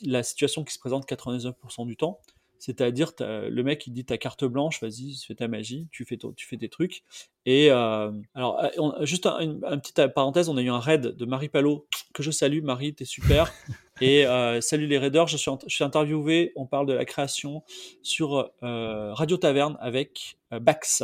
[0.02, 2.20] La situation qui se présente 99% du temps,
[2.60, 6.46] c'est-à-dire, le mec, il dit ta carte blanche, vas-y, fais ta magie, tu fais, tu
[6.46, 7.04] fais tes trucs.
[7.46, 11.26] Et euh, alors, euh, juste un, une, petite parenthèse, on a eu un raid de
[11.26, 12.62] Marie Palot, que je salue.
[12.62, 13.52] Marie, t'es super.
[14.02, 17.64] Et euh, salut les raiders, je suis, je suis interviewé, on parle de la création
[18.04, 21.04] sur Radio Taverne avec Bax.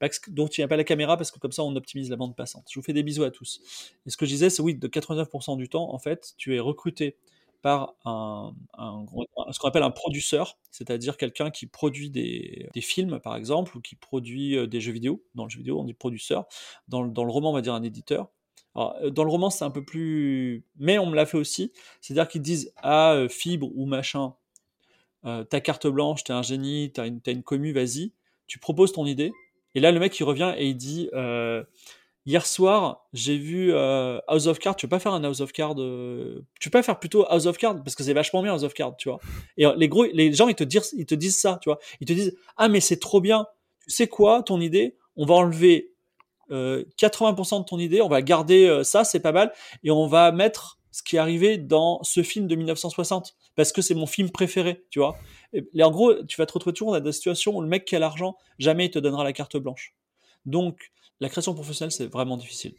[0.00, 2.16] Bax, dont il n'y a pas la caméra parce que comme ça on optimise la
[2.16, 2.66] bande passante.
[2.70, 3.60] Je vous fais des bisous à tous.
[4.04, 6.60] Et ce que je disais, c'est oui, de 89% du temps, en fait, tu es
[6.60, 7.16] recruté
[7.66, 8.54] par un,
[9.50, 13.96] ce qu'on appelle un produceur, c'est-à-dire quelqu'un qui produit des, films, par exemple, ou qui
[13.96, 15.24] produit euh, des jeux vidéo.
[15.34, 16.46] Dans le jeu vidéo, on dit producteur.
[16.86, 18.28] Dans, dans le roman, on va dire un éditeur.
[18.76, 20.64] Euh, dans le roman, c'est un peu plus.
[20.76, 21.72] Mais on me l'a fait aussi.
[22.00, 24.34] C'est-à-dire qu'ils disent ah, Fibre ou machin,
[25.24, 28.12] euh, ta carte blanche, t'es un génie, t'as une, une commu, vas-y.
[28.46, 29.32] Tu proposes ton idée.
[29.74, 31.10] Et là, le mec, il revient et il dit
[32.26, 34.74] Hier soir, j'ai vu euh, House of Cards.
[34.74, 37.46] Tu veux pas faire un House of Cards euh, Tu peux pas faire plutôt House
[37.46, 37.76] of Cards?
[37.84, 39.20] Parce que c'est vachement bien House of Cards, tu vois.
[39.56, 41.78] Et euh, les gros, les gens ils te disent, ça, tu vois.
[42.00, 43.46] Ils te disent ah mais c'est trop bien.
[43.84, 44.96] Tu sais quoi, ton idée?
[45.14, 45.92] On va enlever
[46.50, 50.78] 80% de ton idée, on va garder ça, c'est pas mal, et on va mettre
[50.92, 54.84] ce qui est arrivé dans ce film de 1960 parce que c'est mon film préféré,
[54.90, 55.16] tu vois.
[55.52, 57.96] Et, en gros, tu vas te retrouver toujours dans des situations où le mec qui
[57.96, 59.94] a l'argent jamais il te donnera la carte blanche.
[60.44, 62.74] Donc la création professionnelle, c'est vraiment difficile.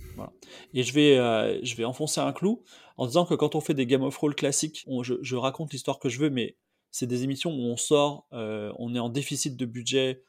[0.73, 2.63] Et je vais, euh, je vais enfoncer un clou
[2.97, 6.09] en disant que quand on fait des Game of Roll classiques, je, raconte l'histoire que
[6.09, 6.55] je veux, mais
[6.91, 10.23] c'est des émissions où on sort, euh, on est en déficit de budget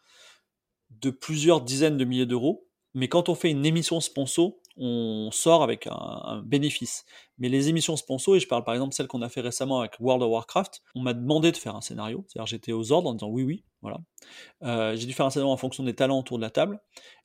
[0.90, 2.66] de plusieurs dizaines de milliers d'euros.
[2.94, 7.04] Mais quand on fait une émission sponsor, on sort avec un, bénéfice.
[7.38, 9.98] Mais les émissions sponsor, et je parle par exemple celle qu'on a fait récemment avec
[10.00, 12.24] World of Warcraft, on m'a demandé de faire un scénario.
[12.28, 13.98] C'est-à-dire j'étais aux ordres en disant oui, oui, voilà.
[14.62, 16.80] Euh, j'ai dû faire un scénario en fonction des talents autour de la table.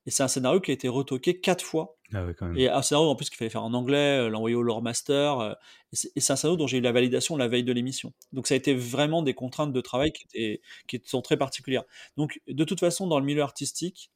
[0.06, 1.98] Et c'est un scénario qui a été retoqué quatre fois.
[2.14, 4.82] Ah et un scénario en plus qu'il fallait faire en anglais, euh, l'envoyer au lore
[4.82, 5.40] master.
[5.40, 5.54] Euh,
[6.16, 8.14] et c'est un scénario dont j'ai eu la validation la veille de l'émission.
[8.34, 11.84] Donc ça a été vraiment des contraintes de travail qui, étaient, qui sont très particulières.
[12.18, 14.12] Donc de toute façon, dans le milieu artistique,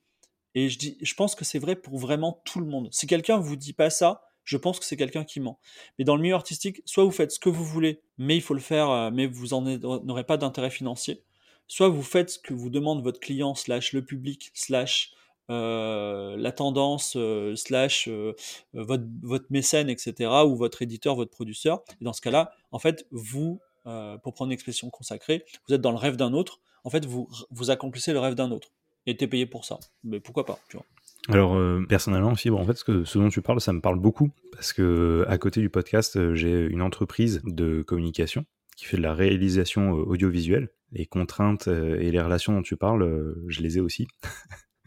[0.58, 2.90] et je, dis, je pense que c'est vrai pour vraiment tout le monde.
[2.92, 5.60] Si quelqu'un vous dit pas ça, je pense que c'est quelqu'un qui ment.
[6.00, 8.56] Mais dans le milieu artistique, soit vous faites ce que vous voulez, mais il faut
[8.56, 11.22] le faire, euh, mais vous n'aurez pas d'intérêt financier.
[11.68, 15.14] Soit vous faites ce que vous demande votre client, slash le public, slash
[15.48, 17.16] la tendance
[17.56, 18.10] slash
[18.74, 21.84] votre, mécène, etc., ou votre éditeur, votre producteur.
[22.02, 25.92] Et dans ce cas-là, en fait, vous, pour prendre une expression consacrée, vous êtes dans
[25.92, 26.60] le rêve d'un autre.
[26.84, 28.72] En fait, vous accomplissez le rêve d'un autre.
[29.08, 29.80] Et t'es payé pour ça.
[30.04, 30.60] Mais pourquoi pas.
[31.30, 35.26] Alors personnellement, Fibre, en fait, ce, dont tu parles, ça me parle beaucoup parce que
[35.28, 40.70] à côté du podcast, j'ai une entreprise de communication qui fait de la réalisation audiovisuelle.
[40.92, 44.08] Les contraintes et les relations dont tu parles, je les ai aussi.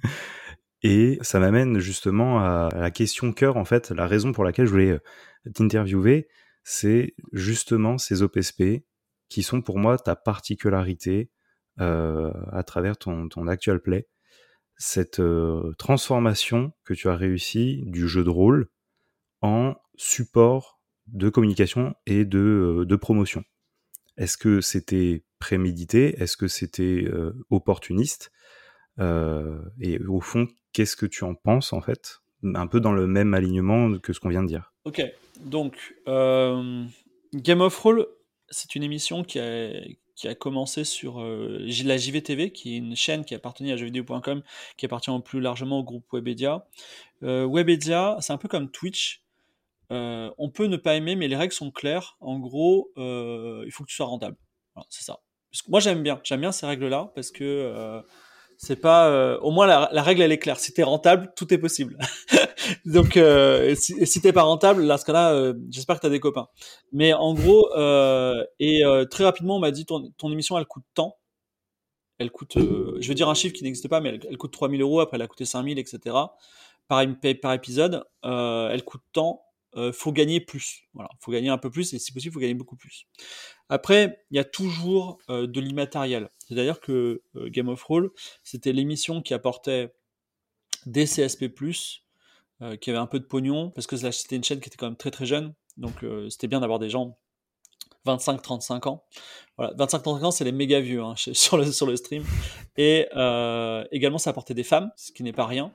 [0.83, 4.71] et ça m'amène justement à la question cœur, en fait, la raison pour laquelle je
[4.71, 4.99] voulais
[5.55, 6.29] t'interviewer,
[6.63, 8.85] c'est justement ces OPSP
[9.29, 11.31] qui sont pour moi ta particularité
[11.81, 14.07] à travers ton, ton actual play
[14.77, 15.21] cette
[15.77, 18.71] transformation que tu as réussi du jeu de rôle
[19.43, 23.45] en support de communication et de, de promotion.
[24.17, 26.21] Est-ce que c'était prémédité?
[26.23, 27.07] Est-ce que c'était
[27.51, 28.33] opportuniste?
[28.99, 33.35] Et au fond, qu'est-ce que tu en penses en fait Un peu dans le même
[33.35, 34.73] alignement que ce qu'on vient de dire?
[34.85, 35.03] Ok,
[35.45, 38.07] donc Game of Roll,
[38.49, 39.73] c'est une émission qui a,
[40.21, 44.43] qui a commencé sur euh, la JVTV, qui est une chaîne qui appartenait à jeuxvideo.com,
[44.77, 46.67] qui appartient plus largement au groupe Webedia.
[47.23, 49.23] Euh, Webedia, c'est un peu comme Twitch.
[49.91, 52.19] Euh, on peut ne pas aimer, mais les règles sont claires.
[52.21, 54.37] En gros, il faut que tu sois rentable.
[54.91, 55.21] c'est ça.
[55.69, 56.21] moi, j'aime bien.
[56.23, 58.03] J'aime bien ces règles-là parce que
[58.63, 59.09] c'est pas.
[59.09, 60.61] Euh, au moins, la, la, règle, elle est claire.
[60.61, 61.97] Si t'es rentable, tout est possible.
[62.85, 66.21] Donc, euh, si, si t'es pas rentable, là, ce cas-là, euh, j'espère que t'as des
[66.21, 66.47] copains.
[66.93, 70.85] Mais en gros, euh, et très rapidement, on m'a dit ton, ton émission, elle coûte
[70.93, 71.17] tant.
[72.19, 74.83] Elle coûte, je veux dire un chiffre qui n'existe pas, mais elle, elle, coûte 3000
[74.83, 75.01] euros.
[75.01, 76.15] Après, elle a coûté 5000, etc.
[76.87, 77.03] Par,
[77.41, 79.41] par épisode, elle coûte tant
[79.77, 80.83] euh, faut gagner plus.
[80.95, 83.07] Voilà, faut gagner un peu plus et si possible, faut gagner beaucoup plus.
[83.69, 86.29] Après, il y a toujours euh, de l'immatériel.
[86.49, 88.11] C'est-à-dire que euh, Game of Roll,
[88.43, 89.95] c'était l'émission qui apportait
[90.87, 91.53] des CSP+,
[92.81, 94.97] qui avait un peu de pognon, parce que c'était une chaîne qui était quand même
[94.97, 97.19] très très jeune, donc c'était bien d'avoir des gens
[98.07, 99.05] 25-35 ans.
[99.57, 102.25] Voilà, 25-35 ans, c'est les méga vieux hein, sur, le, sur le stream.
[102.77, 103.07] Et
[103.93, 105.73] également, ça apportait des femmes, ce qui n'est pas rien.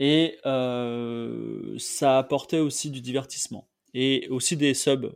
[0.00, 3.68] Et euh, ça apportait aussi du divertissement.
[3.92, 5.14] Et aussi des subs.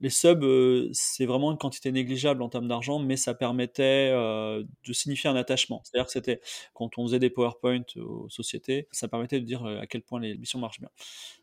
[0.00, 4.64] Les subs, euh, c'est vraiment une quantité négligeable en termes d'argent, mais ça permettait euh,
[4.84, 5.82] de signifier un attachement.
[5.84, 6.40] C'est-à-dire que c'était
[6.74, 10.58] quand on faisait des PowerPoint aux sociétés, ça permettait de dire à quel point l'émission
[10.58, 10.88] marche bien.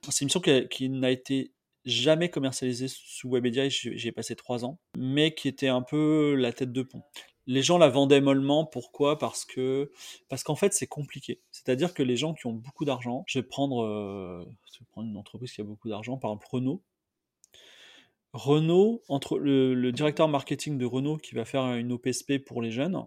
[0.10, 1.54] C'est une émission qui, qui n'a été
[1.86, 6.52] jamais commercialisée sous Webedia, j'y ai passé trois ans, mais qui était un peu la
[6.52, 7.04] tête de pont
[7.50, 8.64] les gens la vendaient mollement.
[8.64, 9.18] Pourquoi?
[9.18, 9.92] Parce que
[10.30, 11.42] parce qu'en fait c'est compliqué.
[11.52, 14.46] C'est-à-dire que les gens qui ont beaucoup d'argent, je vais prendre, euh,
[14.98, 16.84] une entreprise qui a beaucoup d'argent, par exemple Renault.
[18.34, 23.04] Renault, entre le, directeur marketing de Renault qui va faire une OPSP pour les jeunes,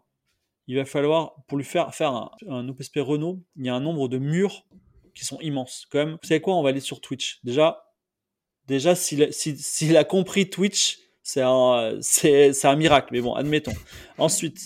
[0.67, 4.09] il va falloir, pour lui faire faire un, OPSP Renault, il y a un nombre
[4.09, 4.67] de murs
[5.15, 5.87] qui sont immenses.
[5.89, 7.39] Comme, vous savez quoi, on va aller sur Twitch.
[7.45, 7.85] Déjà,
[8.67, 13.73] déjà s'il a compris Twitch, c'est un, c'est, un miracle, mais bon, admettons.
[14.19, 14.61] Ensuite,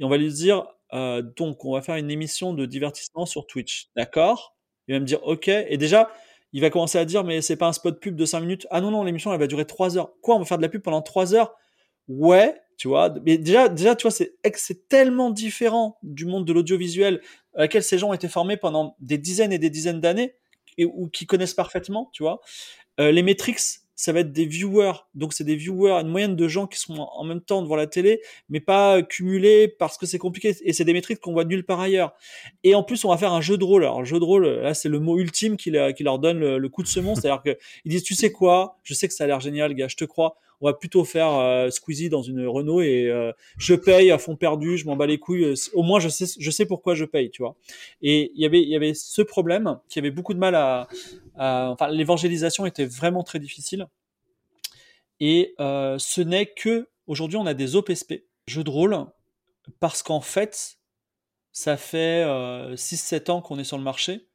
[0.00, 3.88] on va lui dire, euh, donc, on va faire une émission de divertissement sur Twitch.
[3.96, 4.56] D'accord?
[4.88, 5.48] Il va me dire, ok.
[5.48, 6.10] Et déjà,
[6.52, 8.66] il va commencer à dire, mais c'est pas un spot pub de 5 minutes.
[8.70, 10.12] Ah non, non, l'émission, elle va durer 3 heures.
[10.22, 11.54] Quoi On va faire de la pub pendant 3 heures?
[12.08, 13.12] Ouais, tu vois.
[13.24, 17.20] Mais déjà, déjà tu vois, c'est, c'est tellement différent du monde de l'audiovisuel
[17.54, 20.34] à laquelle ces gens ont été formés pendant des dizaines et des dizaines d'années
[20.78, 22.40] et, ou qui connaissent parfaitement, tu vois.
[23.00, 23.60] Euh, les metrics,
[23.96, 24.92] ça va être des viewers.
[25.14, 27.86] Donc c'est des viewers, une moyenne de gens qui sont en même temps devant la
[27.86, 30.54] télé, mais pas cumulés parce que c'est compliqué.
[30.62, 32.14] Et c'est des métriques qu'on voit nulle part ailleurs.
[32.62, 33.84] Et en plus, on va faire un jeu de rôle.
[33.84, 36.88] Alors, jeu de rôle, là, c'est le mot ultime qui, leur donne le, coup de
[36.88, 37.20] semonce.
[37.20, 39.96] C'est-à-dire qu'ils disent, tu sais quoi, je sais que ça a l'air génial, gars, je
[39.96, 40.36] te crois.
[40.60, 44.36] On va plutôt faire euh, Squeezie dans une Renault et euh, je paye à fond
[44.36, 45.54] perdu, je m'en bats les couilles.
[45.74, 47.56] Au moins, je sais, pourquoi je paye, tu vois.
[48.02, 50.88] Et il y avait, ce problème qui avait beaucoup de mal à,
[51.36, 53.86] enfin, l'évangélisation était vraiment très difficile.
[55.20, 58.96] Et euh, ce n'est que aujourd'hui on a des OPSP, jeux de rôle,
[59.80, 60.78] parce qu'en fait,
[61.52, 64.26] ça fait 6-7 euh, ans qu'on est sur le marché,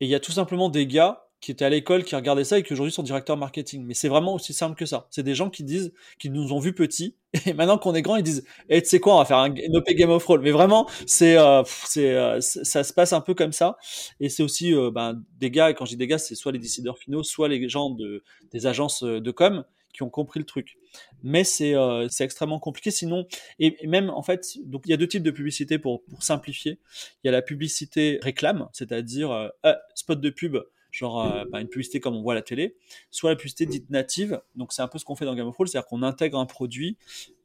[0.00, 2.58] et il y a tout simplement des gars qui étaient à l'école, qui regardaient ça
[2.58, 3.84] et qui aujourd'hui sont directeurs marketing.
[3.84, 5.08] Mais c'est vraiment aussi simple que ça.
[5.10, 8.16] C'est des gens qui disent, qui nous ont vus petits, et maintenant qu'on est grand,
[8.16, 10.40] ils disent, eh, tu sais quoi, on va faire un, OP Game of Roll.
[10.40, 13.76] Mais vraiment, c'est, euh, c'est, ça se passe un peu comme ça.
[14.20, 16.58] Et c'est aussi ben, des gars, et quand je dis des gars, c'est soit les
[16.58, 20.76] décideurs finaux, soit les gens de, des agences de com qui ont compris le truc.
[21.22, 23.26] Mais c'est euh, extrêmement compliqué sinon.
[23.58, 26.80] Et, même en fait, donc il y a deux types de publicité pour, pour simplifier.
[27.22, 30.58] Il y a la publicité réclame, c'est-à-dire euh, euh spot de pub,
[30.94, 32.76] genre euh, bah, une publicité comme on voit à la télé,
[33.10, 34.40] soit la publicité dite native.
[34.54, 36.46] Donc c'est un peu ce qu'on fait dans Game of Thrones, c'est-à-dire qu'on intègre un
[36.46, 36.96] produit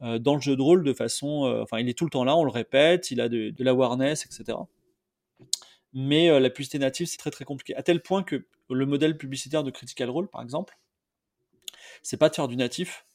[0.02, 2.44] dans le jeu de rôle de façon, enfin il est tout le temps là, on
[2.44, 4.58] le répète, il a de, de l'awareness, etc.
[5.94, 7.76] Mais la publicité native, c'est très très compliqué.
[7.76, 10.78] À tel point que le modèle publicitaire de Critical Role, par exemple,
[12.02, 13.06] c'est pas de faire du natif,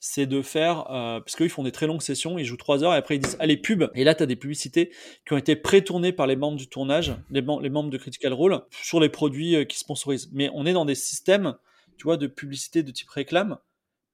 [0.00, 2.94] c'est de faire, euh, parce qu'ils font des très longues sessions, ils jouent 3 heures
[2.94, 3.84] et après ils disent allez pub.
[3.94, 4.90] Et là tu as des publicités
[5.26, 8.98] qui ont été pré-tournées par les membres du tournage, les, membres de Critical Role, sur
[8.98, 10.30] les produits euh, qui sponsorisent.
[10.32, 11.54] Mais on est dans des systèmes,
[11.98, 13.58] tu vois, de publicité de type réclame,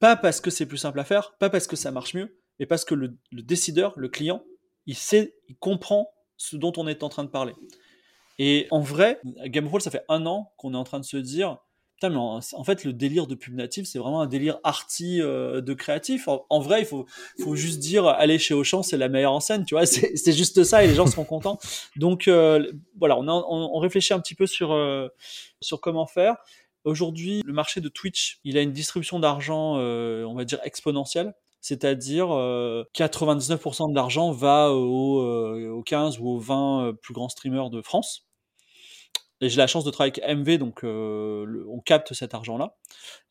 [0.00, 2.66] pas parce que c'est plus simple à faire, pas parce que ça marche mieux, mais
[2.66, 4.42] parce que le, décideur, le client,
[4.86, 7.54] il sait, il comprend ce dont on est en train de parler.
[8.38, 11.04] Et en vrai, Game of Thrones, ça fait un an qu'on est en train de
[11.04, 11.58] se dire
[11.96, 15.62] Putain, mais en, fait, le délire de pub native, c'est vraiment un délire arty euh,
[15.62, 16.28] de créatif.
[16.28, 17.06] En, vrai, il faut,
[17.54, 19.86] juste dire, aller chez Auchan, c'est la meilleure en scène, tu vois.
[19.86, 21.58] C'est juste ça et les gens seront contents.
[21.96, 25.08] Donc, euh, voilà, on, on, réfléchit un petit peu sur, euh,
[25.62, 26.36] sur comment faire.
[26.84, 31.32] Aujourd'hui, le marché de Twitch, il a une distribution d'argent, on va dire, exponentielle.
[31.62, 35.22] C'est-à-dire 99% de l'argent va aux,
[35.70, 38.26] aux 15 ou aux 20 plus grands streamers de France
[39.40, 42.76] et j'ai la chance de travailler avec MV, donc euh, on capte cet argent-là.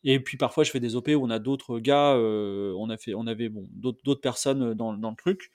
[0.04, 2.96] Et puis parfois, je fais des OP où on a d'autres gars, euh, on, a
[2.96, 5.50] fait, on avait bon, d'autres personnes dans, dans, le truc.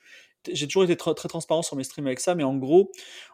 [0.52, 2.92] J'ai toujours été très, transparent sur mes streams avec ça, mais en gros,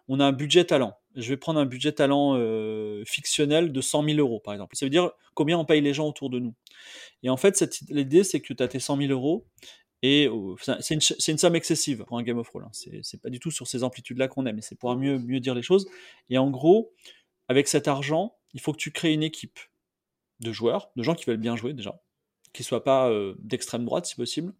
[0.07, 0.95] on a un budget talent.
[1.15, 4.75] Je vais prendre un budget talent euh, fictionnel de 100 000 euros, par exemple.
[4.75, 6.53] Ça veut dire combien on paye les gens autour de nous.
[7.23, 9.47] Et en fait, l'idée, c'est que tu as tes 100 000 euros
[10.03, 10.29] et
[10.79, 12.63] c'est une, somme excessive pour un Game of Roll.
[12.63, 12.71] Hein.
[13.01, 15.55] C'est pas du tout sur ces amplitudes-là qu'on aime, mais c'est pour mieux, mieux dire
[15.55, 15.89] les choses.
[16.29, 16.93] Et en gros,
[17.47, 19.59] avec cet argent, il faut que tu crées une équipe
[20.39, 21.99] de joueurs, de gens qui veulent bien jouer déjà,
[22.53, 24.53] qui ne soient pas euh, d'extrême droite si possible,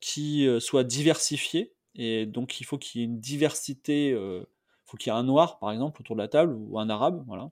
[0.00, 1.74] qui euh, soient diversifiés.
[1.94, 4.44] Et donc il faut qu'il y ait une diversité, il euh,
[4.86, 7.22] faut qu'il y ait un noir par exemple autour de la table ou un arabe,
[7.26, 7.50] voilà.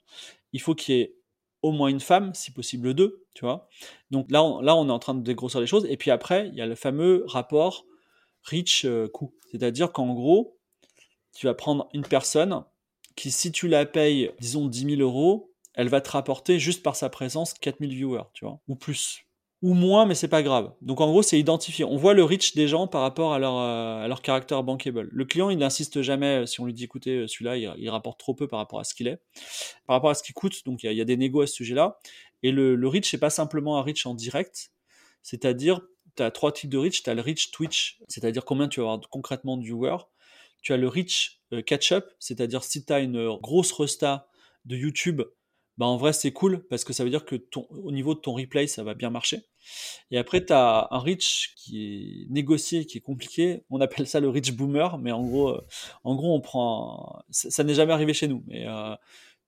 [0.55, 1.18] Il faut qu'il y ait
[1.73, 3.69] moins une femme, si possible deux, tu vois.
[4.11, 5.87] Donc là, on, là, on est en train de dégrossir les choses.
[5.89, 7.87] Et puis après, il y a le fameux rapport
[8.45, 9.35] rich-coût.
[9.51, 10.59] C'est-à-dire qu'en gros,
[11.35, 12.65] tu vas prendre une personne
[13.17, 16.97] qui, si tu la payes, disons 10 000 euros, elle va te rapporter juste par
[16.97, 19.25] sa présence 4000 viewers, tu vois, ou plus
[19.61, 20.73] ou moins, mais c'est pas grave.
[20.83, 21.85] Donc en gros, c'est identifié.
[21.85, 25.09] On voit le reach des gens par rapport à leur, euh, à leur caractère bankable.
[25.11, 28.21] Le client, il n'insiste jamais, euh, si on lui dit écoutez, euh, celui-là, il, rapporte
[28.21, 29.21] trop peu par rapport à ce qu'il est,
[29.87, 30.65] par rapport à ce qu'il coûte.
[30.65, 31.99] Donc il y, a des négos à ce sujet-là.
[32.45, 34.71] Et le, le reach, c'est pas simplement un reach en direct,
[35.23, 35.81] c'est-à-dire,
[36.17, 37.03] tu as trois types de reach.
[37.03, 40.05] Tu as le reach Twitch, c'est-à-dire combien tu vas avoir concrètement de viewers.
[40.63, 44.29] Tu as le reach catch-up, c'est-à-dire si tu as une grosse resta
[44.65, 45.23] de YouTube,
[45.79, 48.19] bah en vrai c'est cool parce que ça veut dire que ton, au niveau de
[48.19, 49.45] ton replay ça va bien marcher.
[50.11, 53.63] Et après tu as un reach qui est négocié, qui est compliqué.
[53.71, 55.67] On appelle ça le reach boomer, mais en gros, euh,
[56.03, 58.43] en gros on prend, ça, n'est jamais arrivé chez nous.
[58.49, 58.95] Mais euh,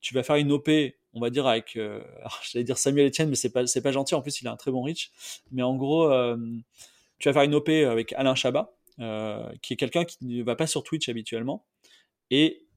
[0.00, 0.70] tu vas faire une OP,
[1.14, 2.00] on va dire avec, euh,
[2.52, 4.14] j'allais dire Samuel Etienne, mais c'est pas c'est pas gentil.
[4.14, 5.10] En plus il a un très bon reach.
[5.50, 6.08] Mais en gros,
[7.18, 8.72] tu vas faire une OP avec Alain Chabat,
[9.62, 11.66] qui est quelqu'un qui ne va pas sur Twitch habituellement.
[12.30, 12.68] Et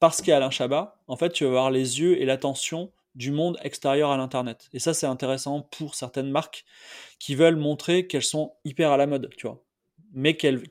[0.00, 2.90] parce qu'il y a Alain Chabat, en fait, tu vas avoir les yeux et l'attention
[3.14, 4.68] du monde extérieur à l'Internet.
[4.72, 6.64] Et ça, c'est intéressant pour certaines marques
[7.18, 9.62] qui veulent montrer qu'elles sont hyper à la mode, tu vois,
[10.12, 10.64] mais qu'elles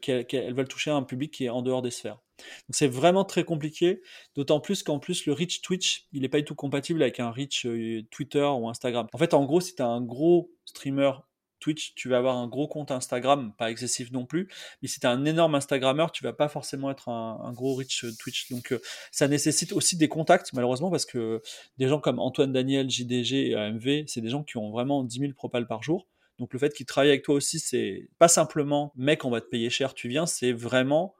[0.54, 2.20] veulent toucher un public qui est en dehors des sphères.
[2.40, 4.02] Donc c'est vraiment très compliqué,
[4.36, 7.32] d'autant plus qu'en plus le reach Twitch, il n'est pas du tout compatible avec un
[7.32, 9.08] reach euh, Twitter ou Instagram.
[9.12, 11.12] En fait, en gros, si tu as un gros streamer
[11.60, 14.48] Twitch, tu vas avoir un gros compte Instagram, pas excessif non plus.
[14.82, 18.04] Mais si tu es un énorme Instagrammeur, tu vas pas forcément être un, gros rich
[18.04, 18.50] euh, Twitch.
[18.50, 21.42] Donc euh, ça nécessite aussi des contacts, malheureusement, parce que
[21.78, 25.20] des gens comme Antoine Daniel, JDG et AMV, c'est des gens qui ont vraiment 10
[25.20, 26.08] 000 propals par jour.
[26.40, 29.48] Donc le fait qu'ils travaillent avec toi aussi, c'est pas simplement mec, on va te
[29.48, 31.16] payer cher, tu viens, c'est vraiment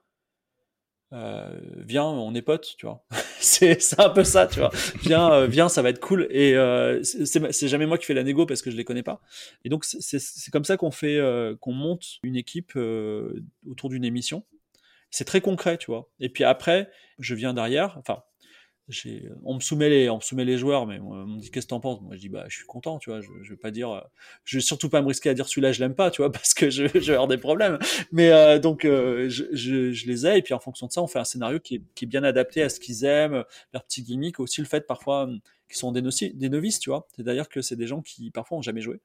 [1.12, 3.04] euh, viens, on est potes, tu vois.
[3.40, 4.72] c'est un peu ça, tu vois.
[5.02, 6.28] Viens, euh, viens, ça va être cool.
[6.30, 9.22] Et euh, c'est jamais moi qui fais la négo parce que je les connais pas.
[9.64, 11.20] Et donc c'est comme ça qu'on fait,
[11.60, 12.78] qu'on monte une équipe
[13.68, 14.44] autour d'une émission.
[15.12, 16.10] C'est très concret, tu vois.
[16.20, 17.98] Et puis après, je viens derrière.
[17.98, 18.24] Enfin,
[19.44, 21.80] on me soumet les, on soumet les joueurs, mais on me dit qu'est-ce que t'en
[21.80, 22.02] penses?
[22.02, 23.22] Moi je dis bah je suis content, tu vois.
[23.22, 24.04] Je, je vais pas dire,
[24.46, 26.54] je vais surtout pas me risquer à dire celui-là je l'aime pas, tu vois, parce
[26.54, 27.80] que je, vais avoir des problèmes.
[28.12, 31.20] Mais euh, donc euh, je, les ai et puis en fonction de ça on fait
[31.20, 33.44] un scénario qui est, bien adapté à ce qu'ils aiment,
[33.74, 37.08] leurs petits gimmicks, aussi le fait parfois hum, qu'ils sont des, des novices, tu vois.
[37.16, 39.00] C'est-à-dire que c'est des gens qui parfois ont jamais joué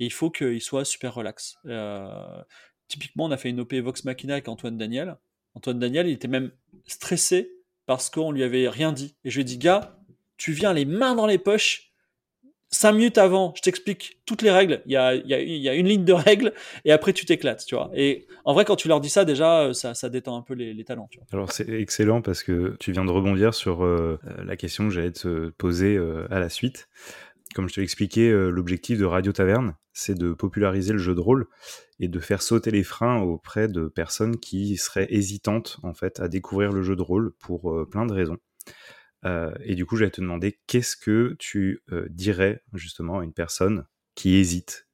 [0.00, 1.58] et il faut qu'ils soient super relax.
[1.66, 2.42] Euh,
[2.88, 5.16] typiquement on a fait une OP Vox Machina avec Antoine Daniel.
[5.54, 6.52] Antoine Daniel il était même
[6.86, 7.57] stressé
[7.88, 9.16] parce qu'on lui avait rien dit.
[9.24, 9.96] Et je lui ai dit, gars,
[10.36, 11.90] tu viens les mains dans les poches.
[12.70, 14.82] Cinq minutes avant, je t'explique toutes les règles.
[14.84, 15.14] Il y a,
[15.74, 16.52] une ligne de règles
[16.84, 17.90] et après tu t'éclates, tu vois.
[17.94, 20.84] Et en vrai, quand tu leur dis ça, déjà, euh, ça, détend un peu les,
[20.84, 21.08] talents.
[21.32, 25.12] Alors c'est excellent parce que tu viens de rebondir sur euh, la question que j'allais
[25.12, 26.90] te poser euh, à la suite.
[27.54, 31.46] Comme je te l'expliquais, l'objectif de Radio Taverne, c'est de populariser le jeu de rôle
[31.98, 36.28] et de faire sauter les freins auprès de personnes qui seraient hésitantes en fait à
[36.28, 38.38] découvrir le jeu de rôle pour plein de raisons.
[39.24, 44.36] et du coup, j'allais te demander qu'est-ce que tu dirais justement à une personne qui
[44.36, 44.86] hésite,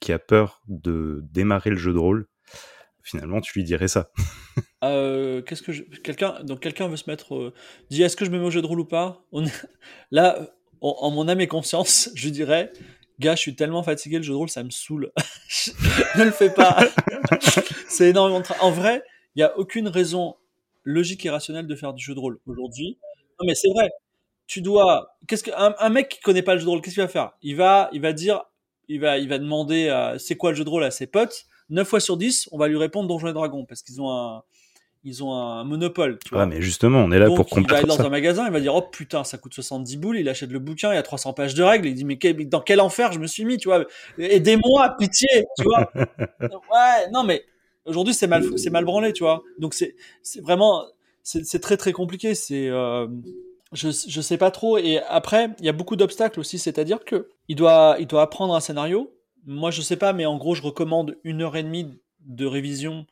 [0.00, 2.28] qui a peur de démarrer le jeu de rôle?
[3.04, 4.10] Finalement, tu lui dirais ça.
[4.84, 7.54] Euh, qu'est-ce que quelqu'un donc quelqu'un veut se mettre euh,
[7.88, 9.24] dit est-ce que je me mets au jeu de rôle ou pas?
[10.10, 10.54] Là,
[10.84, 12.72] en, mon âme et conscience, je dirais
[13.20, 15.12] gars, je suis tellement fatigué, le jeu de rôle, ça me saoule.
[16.16, 16.78] ne le fais pas.
[17.88, 19.02] c'est énormément de En vrai,
[19.36, 20.34] il y a aucune raison
[20.82, 22.98] logique et rationnelle de faire du jeu de rôle aujourd'hui.
[23.38, 23.88] Non, mais c'est vrai.
[24.46, 25.16] Tu dois.
[25.28, 27.32] Qu'est-ce que un, mec qui connaît pas le jeu de rôle, qu'est-ce qu'il va faire?
[27.40, 28.42] Il va, il va dire,
[28.88, 31.46] il va, il va demander, c'est quoi le jeu de rôle à ses potes?
[31.70, 34.42] 9 fois sur 10, on va lui répondre Donjons et Dragons parce qu'ils ont un
[35.04, 36.18] ils ont un monopole.
[36.24, 36.46] Tu vois.
[36.46, 37.66] mais justement, on est là pour comprendre.
[37.68, 40.18] Il va aller dans un magasin, il va dire Oh putain, ça coûte 70 boules.
[40.18, 41.88] Il achète le bouquin, il y a 300 pages de règles.
[41.88, 43.84] Il dit Mais dans quel enfer je me suis mis, tu vois
[44.18, 45.92] Aidez-moi, pitié, tu vois
[46.40, 47.44] Ouais, non, mais
[47.84, 49.42] aujourd'hui, c'est mal, c'est mal branlé, tu vois.
[49.58, 49.94] Donc, c'est
[50.42, 50.84] vraiment,
[51.22, 52.34] c'est très très compliqué.
[52.34, 52.68] C'est.
[52.68, 53.06] Euh,
[53.72, 54.78] je, je sais pas trop.
[54.78, 56.58] Et après, il y a beaucoup d'obstacles aussi.
[56.58, 59.10] C'est-à-dire que il doit, il doit apprendre un scénario
[59.46, 63.06] moi, je sais pas, mais en gros, je recommande une heure et demie de révision.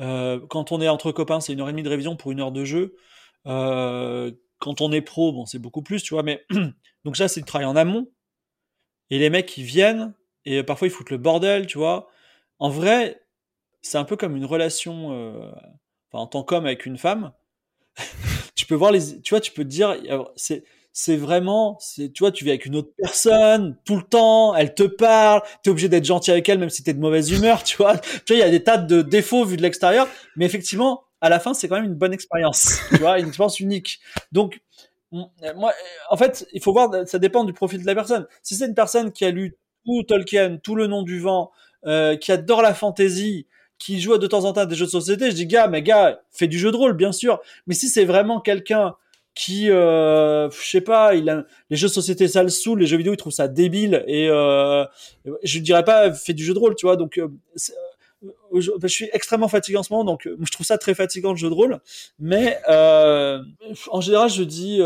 [0.00, 2.40] Euh, quand on est entre copains, c'est une heure et demie de révision pour une
[2.40, 2.96] heure de jeu.
[3.46, 6.22] Euh, quand on est pro, bon, c'est beaucoup plus, tu vois.
[6.22, 6.44] Mais
[7.04, 8.10] donc ça, c'est du travail en amont.
[9.10, 12.08] Et les mecs, ils viennent et parfois ils foutent le bordel, tu vois.
[12.58, 13.22] En vrai,
[13.82, 15.50] c'est un peu comme une relation, euh,
[16.12, 17.32] en tant qu'homme avec une femme.
[18.54, 19.96] tu peux voir les, tu vois, tu peux te dire,
[20.36, 20.64] c'est
[21.00, 24.74] c'est vraiment, c'est, tu vois, tu vis avec une autre personne tout le temps, elle
[24.74, 27.30] te parle, tu es obligé d'être gentil avec elle même si tu es de mauvaise
[27.30, 27.98] humeur, tu vois.
[27.98, 31.28] Tu vois, il y a des tas de défauts vus de l'extérieur, mais effectivement, à
[31.28, 34.00] la fin, c'est quand même une bonne expérience, tu vois, une expérience unique.
[34.32, 34.60] Donc,
[35.12, 35.72] moi,
[36.10, 38.26] en fait, il faut voir, ça dépend du profil de la personne.
[38.42, 41.52] Si c'est une personne qui a lu tout Tolkien, tout le nom du vent,
[41.86, 43.46] euh, qui adore la fantaisie,
[43.78, 45.80] qui joue de temps en temps à des jeux de société, je dis, gars, mais
[45.80, 47.38] gars, fais du jeu de rôle, bien sûr.
[47.68, 48.96] Mais si c'est vraiment quelqu'un
[49.38, 52.86] qui, euh, je sais pas, il a, les jeux de société ça le saoule, les
[52.86, 54.84] jeux vidéo il trouve ça débile et euh,
[55.44, 56.96] je dirais pas fait du jeu de rôle, tu vois.
[56.96, 57.28] Donc euh,
[58.24, 61.36] euh, je, suis extrêmement fatigué en ce moment, donc je trouve ça très fatigant le
[61.36, 61.78] jeu de rôle.
[62.18, 64.80] Mais en général, je dis,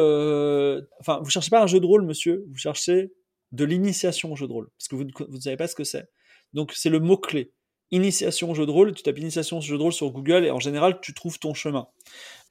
[1.00, 3.10] enfin, vous cherchez pas un jeu de rôle, monsieur, vous cherchez
[3.52, 6.10] de l'initiation au jeu de rôle, parce que vous ne savez pas ce que c'est.
[6.52, 7.52] Donc c'est le mot clé
[7.92, 10.98] initiation jeu de rôle, tu tapes initiation jeu de rôle sur Google et en général
[11.00, 11.86] tu trouves ton chemin.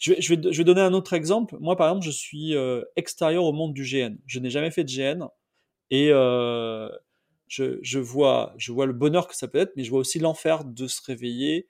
[0.01, 1.57] Je vais, donner un autre exemple.
[1.59, 4.15] Moi par exemple je suis euh, extérieur au monde du GN.
[4.25, 5.27] Je n'ai jamais fait de GN
[5.91, 6.89] et euh,
[7.47, 11.01] je, vois, le bonheur que ça peut être, mais je vois aussi l'enfer de se
[11.05, 11.67] réveiller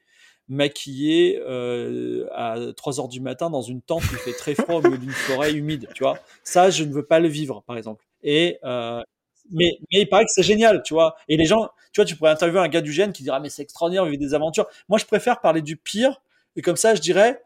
[0.48, 4.82] maquillé euh, à 3 heures du matin dans une tente qui fait très froid au
[4.82, 6.18] milieu d'une forêt humide, tu vois.
[6.44, 8.06] Ça, je ne veux pas le vivre, par exemple.
[8.24, 11.16] Et, mais, mais il paraît que c'est génial, tu vois.
[11.28, 13.50] Et les gens, tu vois, tu pourrais interviewer un gars du gène qui dira, mais
[13.50, 14.68] c'est extraordinaire, vivre des aventures.
[14.88, 16.22] Moi, je préfère parler du pire.
[16.56, 17.42] Et comme ça, je dirais,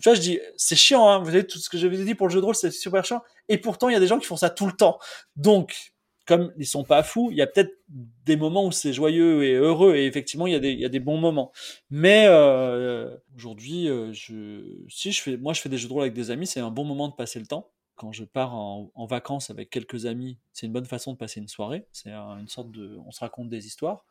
[0.00, 1.18] tu vois, je dis, c'est chiant, hein.
[1.18, 2.70] Vous savez, tout ce que je vous ai dit pour le jeu de rôle, c'est
[2.70, 3.22] super chiant.
[3.48, 4.98] Et pourtant, il y a des gens qui font ça tout le temps.
[5.36, 5.92] Donc,
[6.26, 9.54] comme ils sont pas fous, il y a peut-être des moments où c'est joyeux et
[9.54, 11.52] heureux, et effectivement, il y a des, il y a des bons moments.
[11.90, 16.14] Mais euh, aujourd'hui, euh, si je fais, moi, je fais des jeux de rôle avec
[16.14, 17.70] des amis, c'est un bon moment de passer le temps
[18.00, 21.48] quand je pars en, vacances avec quelques amis, c'est une bonne façon de passer une
[21.48, 21.86] soirée.
[21.92, 24.06] C'est une sorte de, on se raconte des histoires.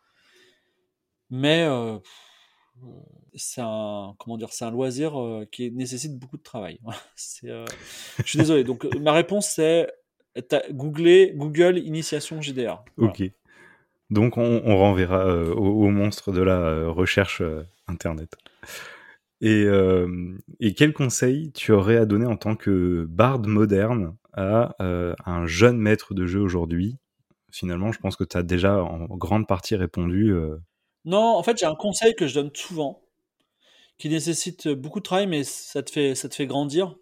[1.31, 1.97] Mais euh,
[3.35, 6.79] c'est un, comment dire, c'est un loisir euh, qui nécessite beaucoup de travail.
[7.45, 7.65] Euh,
[8.17, 8.65] je suis désolé.
[8.65, 9.89] Donc ma réponse c'est
[10.71, 12.83] googler Google initiation GDR.
[12.97, 13.23] Ok.
[14.09, 17.41] Donc on, renverra au, au, monstre de la recherche
[17.87, 18.35] internet.
[19.41, 20.37] Et, euh,
[20.75, 25.77] quel conseil tu aurais à donner en tant que barde moderne à euh, un jeune
[25.77, 26.97] maître de jeu aujourd'hui?
[27.51, 30.33] Finalement, je pense que tu as déjà en grande partie répondu.
[31.03, 33.01] Non, en fait, j'ai un conseil que je donne souvent,
[33.99, 36.95] qui nécessite beaucoup de travail, mais ça te fait, ça te fait grandir.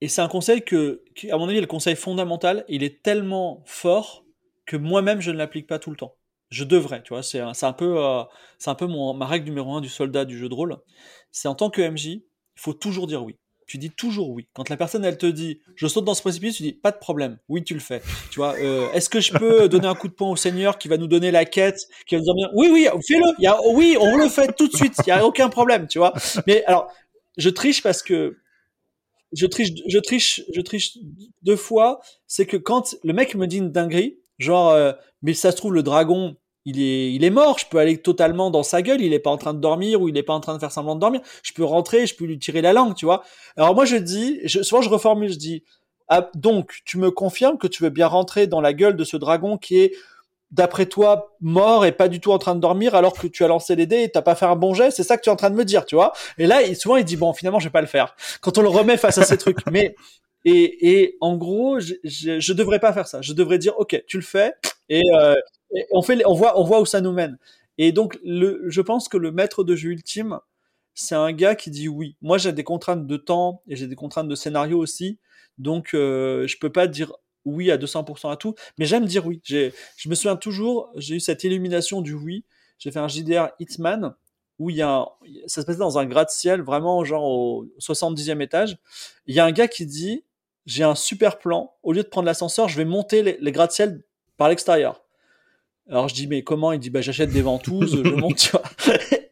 [0.00, 2.64] Et c'est un conseil que, qui, à mon avis, le conseil fondamental.
[2.68, 4.24] Il est tellement fort
[4.66, 6.16] que moi-même, je ne l'applique pas tout le temps
[6.50, 8.24] je devrais, tu vois, c'est un, un, peu, euh,
[8.66, 10.78] un peu mon, ma règle numéro un du soldat du jeu de rôle.
[11.30, 12.22] C'est en tant que MJ, il
[12.56, 13.36] faut toujours dire oui.
[13.70, 14.48] Tu dis toujours oui.
[14.52, 16.98] Quand la personne elle te dit je saute dans ce précipice, tu dis pas de
[16.98, 17.38] problème.
[17.48, 18.02] Oui, tu le fais.
[18.32, 20.88] Tu vois, euh, est-ce que je peux donner un coup de poing au Seigneur qui
[20.88, 23.46] va nous donner la quête, qui va nous dire oui, oui, fais-le.
[23.46, 24.94] A, oui, on le fait tout de suite.
[25.06, 26.12] Il y a aucun problème, tu vois.
[26.48, 26.92] Mais alors,
[27.36, 28.38] je triche parce que
[29.32, 30.98] je triche, je triche, je triche
[31.42, 32.00] deux fois.
[32.26, 34.90] C'est que quand le mec me dit une dinguerie, genre, euh,
[35.22, 36.34] mais ça se trouve le dragon,
[36.64, 39.30] il est, il est mort, je peux aller totalement dans sa gueule, il est pas
[39.30, 41.20] en train de dormir ou il est pas en train de faire semblant de dormir,
[41.42, 43.22] je peux rentrer, je peux lui tirer la langue, tu vois.
[43.56, 45.64] Alors moi je dis, je, souvent je reformule, je dis,
[46.08, 49.16] Ah, donc, tu me confirmes que tu veux bien rentrer dans la gueule de ce
[49.16, 49.92] dragon qui est
[50.50, 53.48] d'après toi mort et pas du tout en train de dormir alors que tu as
[53.48, 55.32] lancé les dés et t'as pas fait un bon jet, c'est ça que tu es
[55.32, 57.66] en train de me dire, tu vois Et là, souvent il dit bon, finalement je
[57.66, 58.16] vais pas le faire.
[58.40, 59.94] Quand on le remet face à ces trucs, mais
[60.44, 63.20] et, et en gros, je, je, je, devrais pas faire ça.
[63.20, 64.54] Je devrais dire ok, tu le fais
[64.88, 65.34] et, euh,
[65.74, 67.38] et on fait, on voit, on voit où ça nous mène.
[67.78, 70.38] Et donc, le, je pense que le maître de jeu ultime,
[70.94, 72.16] c'est un gars qui dit oui.
[72.20, 75.18] Moi, j'ai des contraintes de temps et j'ai des contraintes de scénario aussi.
[75.58, 77.12] Donc, euh, je peux pas dire
[77.44, 79.40] oui à 200% à tout, mais j'aime dire oui.
[79.44, 82.44] Je me souviens toujours, j'ai eu cette illumination du oui.
[82.78, 84.14] J'ai fait un JDR Hitman
[84.58, 85.06] où il y a un,
[85.46, 88.76] ça se passait dans un gratte-ciel, vraiment genre au 70e étage.
[89.26, 90.24] Il y a un gars qui dit
[90.66, 91.74] j'ai un super plan.
[91.82, 94.02] Au lieu de prendre l'ascenseur, je vais monter les, les gratte-ciel
[94.36, 95.02] par l'extérieur.
[95.90, 96.72] Alors je dis mais comment?
[96.72, 98.36] Il dit bah j'achète des ventouses, je monte.
[98.36, 98.62] Tu vois.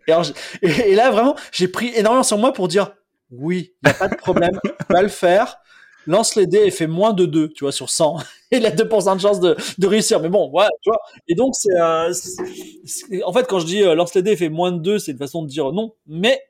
[0.63, 2.93] Et, là vraiment j'ai pris énormément sur moi pour dire
[3.31, 5.59] oui, il n'y a pas de problème, va le faire.
[6.07, 8.17] Lance les dés et fait moins de 2, tu vois, sur 100.
[8.51, 10.21] il a 2% de chance de, réussir.
[10.21, 11.01] Mais bon, voilà, tu vois.
[11.27, 12.13] Et donc, c'est, euh,
[13.27, 15.13] en fait, quand je dis euh, lance les dés et fait moins de 2, c'est
[15.13, 15.95] une façon de dire non.
[16.07, 16.41] Mais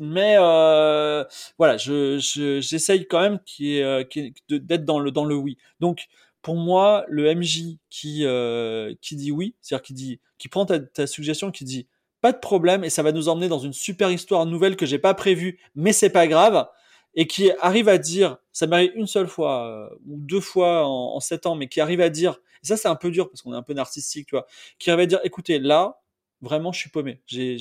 [0.00, 1.24] mais euh,
[1.58, 2.18] voilà, je,
[2.60, 5.56] j'essaye quand même qui est, qui d'être dans le dans le oui.
[5.78, 6.08] Donc
[6.42, 10.78] pour moi, le MJ qui euh, qui dit oui, c'est-à-dire qui dit qui prend ta,
[10.80, 11.88] ta, suggestion, qui dit
[12.20, 14.98] pas de problème et ça va nous emmener dans une super histoire nouvelle que j'ai
[14.98, 16.66] pas prévue, mais c'est pas grave
[17.14, 21.18] et qui arrive à dire, ça m'arrive une seule fois euh, ou deux fois en,
[21.20, 23.52] sept ans, mais qui arrive à dire, et ça c'est un peu dur parce qu'on
[23.52, 24.46] est un peu narcissique, tu vois,
[24.78, 26.00] qui arrive à dire, écoutez, là,
[26.40, 27.56] vraiment, je suis paumé, j'ai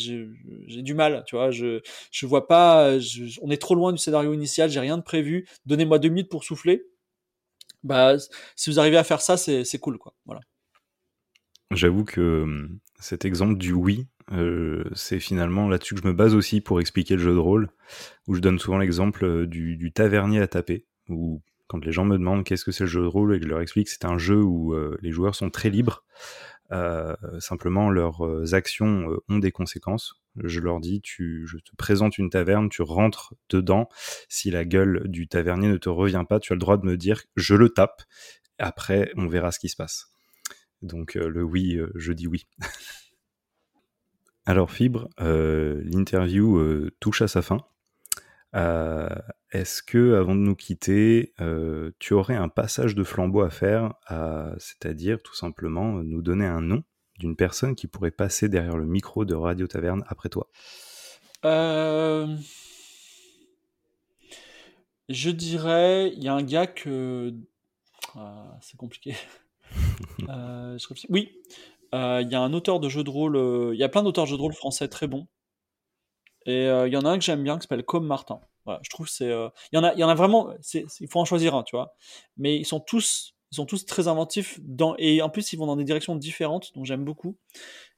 [0.68, 2.98] du mal, tu vois, je je vois pas,
[3.42, 6.44] on est trop loin du scénario initial, j'ai rien de prévu, donnez-moi deux minutes pour
[6.44, 6.86] souffler.
[7.84, 8.16] Bah,
[8.56, 10.14] si vous arrivez à faire ça, c'est cool, quoi.
[10.26, 10.42] Voilà.
[11.72, 16.36] J'avoue que hum, cet exemple du oui, euh, c'est finalement là-dessus que je me base
[16.36, 17.70] aussi pour expliquer le jeu de rôle,
[18.28, 22.18] où je donne souvent l'exemple euh, du, tavernier à taper, où quand les gens me
[22.18, 24.06] demandent qu'est-ce que c'est le jeu de rôle et que je leur explique que c'est
[24.06, 26.04] un jeu où euh, les joueurs sont très libres,
[26.72, 30.22] euh, simplement leurs euh, actions ont des conséquences.
[30.44, 33.90] Je leur dis, je te présente une taverne, tu rentres dedans.
[34.30, 36.98] Si la gueule du tavernier ne te revient pas, tu as le droit de me
[36.98, 38.04] dire, je le tape.
[38.58, 40.12] Après, on verra ce qui se passe.
[40.82, 42.46] Donc le oui, je dis oui.
[44.50, 47.60] Alors Fibre, euh, l'interview euh, touche à sa fin.
[48.56, 49.10] Euh,
[49.52, 53.94] Est-ce que, avant de nous quitter, euh, tu aurais un passage de flambeau à faire,
[54.58, 56.84] c'est-à-dire tout simplement nous donner un nom
[57.18, 60.50] d'une personne qui pourrait passer derrière le micro de Radio Taverne après toi?
[65.10, 67.34] Je dirais, il y a un gars que...
[68.16, 69.16] Ah, c'est compliqué.
[70.20, 71.06] je...
[71.10, 71.32] Oui,
[71.96, 74.04] euh, il y a un auteur de jeux de rôle, euh, il y a plein
[74.04, 75.28] d'auteurs de jeux de rôle français très bons.
[76.46, 78.40] Et euh, il y en a un que j'aime bien qui s'appelle Comme Martin.
[78.84, 81.26] Je trouve c'est, il y en a, il y en a vraiment, il faut en
[81.26, 81.96] choisir un, tu vois.
[82.38, 85.66] Mais ils sont tous, ils sont tous très inventifs dans, et en plus ils vont
[85.66, 87.36] dans des directions différentes, donc j'aime beaucoup.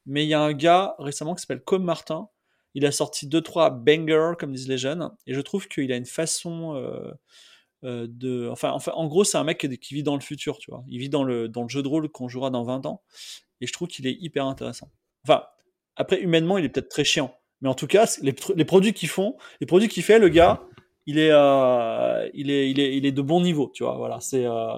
[0.06, 2.30] Mais il y a un gars récemment qui s'appelle Comme Martin.
[2.74, 5.98] Il a sorti deux trois bangers comme disent les jeunes, et je trouve qu'il a
[5.98, 6.74] une façon
[7.84, 10.70] euh, de, enfin, enfin, en gros, c'est un mec qui, vit dans le futur, tu
[10.70, 10.84] vois.
[10.88, 13.02] Il vit dans le, dans le jeu de rôle qu'on jouera dans 20 ans.
[13.60, 14.92] Et je trouve qu'il est hyper intéressant.
[15.24, 15.44] Enfin,
[15.96, 17.36] après, humainement, il est peut-être très chiant.
[17.62, 20.64] Mais en tout cas, les, les produits qu'il font, les produits qu'il fait, le gars,
[21.06, 23.98] il est, euh, il est, il est, il est de bon niveau, tu vois.
[23.98, 24.74] Voilà, c'est, euh,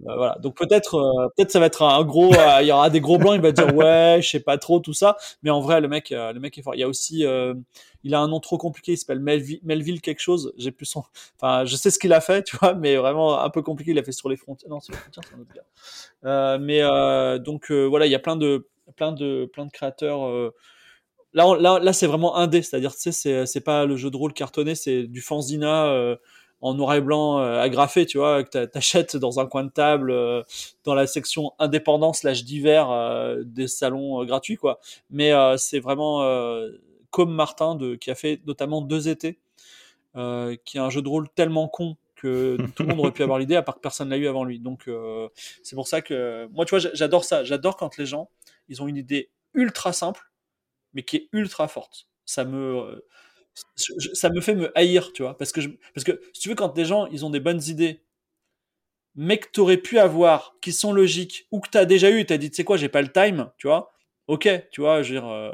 [0.00, 0.36] bah, voilà.
[0.40, 3.18] Donc peut-être, euh, peut-être ça va être un gros, euh, il y aura des gros
[3.18, 5.88] blancs, il va dire ouais, je sais pas trop tout ça, mais en vrai le
[5.88, 6.74] mec, euh, le mec est fort.
[6.74, 7.24] Il y a aussi,
[8.04, 10.52] il a un nom trop compliqué, il s'appelle Melville, Melville quelque chose.
[10.56, 11.02] J'ai plus son,
[11.40, 13.90] enfin je sais ce qu'il a fait, tu vois, mais vraiment un peu compliqué.
[13.90, 16.58] Il a fait sur les frontières, non sur les frontières c'est un autre gars.
[16.58, 20.52] mais donc voilà, il y a plein de, plein de, plein de créateurs.
[21.34, 24.10] Là, là, là, c'est vraiment un dé, c'est-à-dire, tu sais, c'est, c'est pas le jeu
[24.10, 26.16] de rôle cartonné, c'est du fanzina
[26.60, 30.10] en noir et blanc euh, agrafé, tu vois, que t'achètes dans un coin de table,
[30.10, 30.42] euh,
[30.84, 34.80] dans la section indépendance slash divers euh, des salons gratuits, quoi.
[35.10, 36.22] Mais c'est vraiment
[37.10, 39.38] comme Martin de, qui a fait notamment deux étés,
[40.14, 43.38] qui est un jeu de rôle tellement con que tout le monde aurait pu avoir
[43.38, 44.58] l'idée, à part que personne l'a eu avant lui.
[44.58, 44.88] Donc
[45.62, 47.44] c'est pour ça que moi, tu vois, j'adore ça.
[47.44, 48.28] J'adore quand les gens,
[48.68, 50.27] ils ont une idée ultra simple,
[50.94, 52.08] mais qui est ultra forte.
[52.24, 53.02] Ça me
[54.14, 55.36] ça me fait me haïr, tu vois.
[55.36, 55.60] Parce que,
[55.94, 58.02] parce que si tu veux, quand des gens, ils ont des bonnes idées,
[59.14, 62.36] mais que t'aurais pu avoir, qui sont logiques, ou que t'as déjà eu et t'as
[62.38, 63.90] dit, tu sais quoi, j'ai pas le time, tu vois.
[64.28, 65.50] Ok, tu vois, je veux dire, euh,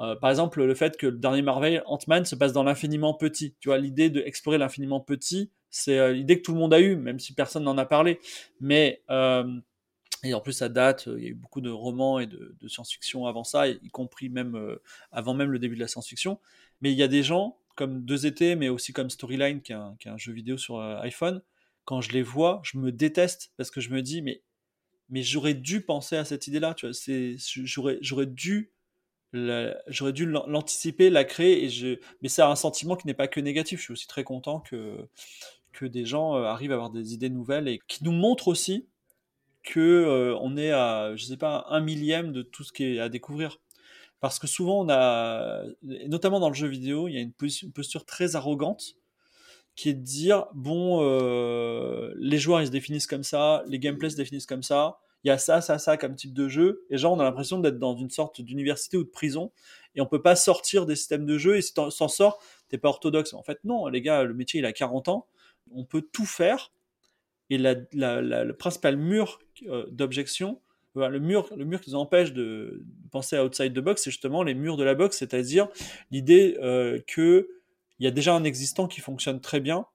[0.00, 3.56] euh, par exemple, le fait que le dernier Marvel, Ant-Man, se passe dans l'infiniment petit.
[3.60, 6.96] Tu vois, l'idée d'explorer l'infiniment petit, c'est euh, l'idée que tout le monde a eue,
[6.96, 8.20] même si personne n'en a parlé.
[8.60, 9.02] Mais,
[10.22, 13.26] et en plus, ça date, il y a eu beaucoup de romans et de, science-fiction
[13.26, 14.78] avant ça, y compris même
[15.10, 16.38] avant même le début de la science-fiction.
[16.80, 19.76] Mais il y a des gens comme Deux étés, mais aussi comme Storyline, qui est
[20.08, 21.42] un, jeu vidéo sur euh, iPhone,
[21.84, 24.42] quand je les vois, je me déteste parce que je me dis, mais,
[25.08, 26.94] mais j'aurais dû penser à cette idée-là, tu vois,
[27.62, 28.70] j'aurais, dû,
[29.32, 33.80] l'anticiper, la créer, et je, mais c'est un sentiment qui n'est pas que négatif.
[33.80, 35.08] Je suis aussi très content que,
[35.72, 38.86] que des gens euh, arrivent à avoir des idées nouvelles et qui nous montrent aussi
[39.62, 43.00] que euh, on est à, je sais pas, un millième de tout ce qui est
[43.00, 43.58] à découvrir.
[44.20, 48.04] Parce que souvent, on a, notamment dans le jeu vidéo, il y a une posture
[48.04, 48.96] très arrogante
[49.74, 54.10] qui est de dire bon, euh, les joueurs ils se définissent comme ça, les gameplays
[54.10, 56.98] se définissent comme ça, il y a ça, ça, ça comme type de jeu, et
[56.98, 59.52] genre on a l'impression d'être dans une sorte d'université ou de prison,
[59.94, 62.88] et on peut pas sortir des systèmes de jeu, et si t'en sors, t'es pas
[62.88, 63.34] orthodoxe.
[63.34, 65.26] En fait, non, les gars, le métier il a 40 ans,
[65.70, 66.72] on peut tout faire,
[67.52, 69.38] et le principal mur
[69.68, 70.60] euh, d'objection,
[70.94, 74.42] le mur, le mur qui nous empêche de penser à outside the box, c'est justement
[74.42, 75.68] les murs de la box, c'est-à-dire
[76.10, 77.48] l'idée euh, que
[77.98, 79.86] il y a déjà un existant qui fonctionne très bien.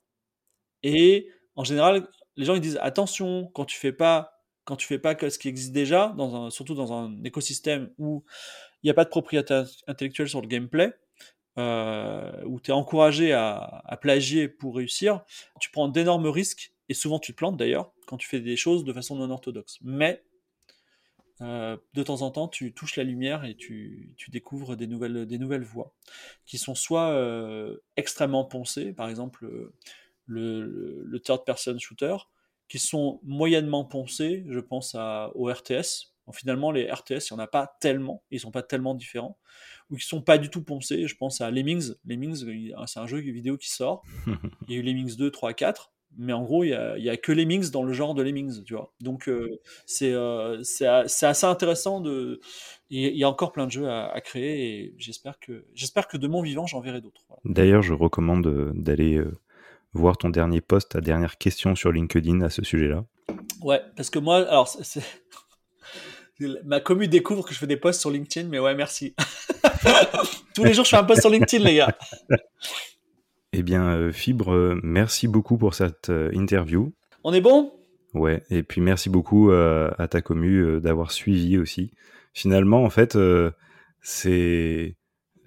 [0.83, 4.33] Et en général, les gens ils disent attention quand tu fais pas
[4.63, 6.13] quand tu fais pas ce qui existe déjà,
[6.49, 8.23] surtout dans un écosystème où
[8.83, 10.93] il n'y a pas de propriété intellectuelle sur le gameplay,
[11.57, 15.23] euh, où tu es encouragé à, plagier pour réussir,
[15.61, 18.83] tu prends d'énormes risques, et souvent tu te plantes d'ailleurs, quand tu fais des choses
[18.83, 19.79] de façon non orthodoxe.
[19.81, 20.23] Mais
[21.41, 25.37] euh, de temps en temps, tu touches la lumière et tu, découvres des nouvelles, des
[25.37, 25.93] nouvelles voies
[26.45, 29.73] qui sont soit euh, extrêmement poncées, par exemple euh,
[30.25, 32.15] le, third person shooter,
[32.67, 36.13] qui sont moyennement poncées, je pense à, au RTS.
[36.33, 39.37] finalement, les RTS, il n'y en a pas tellement, ils sont pas tellement différents,
[39.89, 41.07] ou qui sont pas du tout poncés.
[41.07, 41.93] Je pense à Lemmings.
[42.03, 42.45] Lemmings,
[42.87, 44.03] c'est un jeu vidéo qui sort.
[44.67, 47.17] Il y a eu Lemmings 2, 3, 4 mais en gros, il n'y a, a,
[47.17, 48.93] que Lemmings dans le genre de Lemmings, tu vois.
[49.01, 49.59] Donc, euh,
[50.01, 52.01] euh, c'est assez intéressant.
[52.01, 52.39] De...
[52.89, 55.65] Il y a encore plein de jeux à, créer et j'espère que,
[56.09, 57.21] que de mon vivant, j'en verrai d'autres.
[57.45, 59.21] D'ailleurs, je recommande euh, d'aller
[59.93, 63.05] voir ton dernier post, ta dernière question sur LinkedIn à ce sujet-là.
[63.61, 64.69] Ouais, parce que moi, alors,
[66.65, 69.15] ma commu découvre que je fais des posts sur LinkedIn, mais ouais, merci.
[70.55, 71.95] Tous les jours, je fais un post sur LinkedIn, les gars.
[73.59, 76.93] Eh bien, euh, Fibre, euh, merci beaucoup pour cette euh, interview.
[77.23, 77.73] On est bon?
[78.13, 81.91] Ouais, et puis merci beaucoup à ta commu d'avoir suivi aussi.
[82.33, 83.17] Finalement, en fait,
[84.01, 84.95] c'est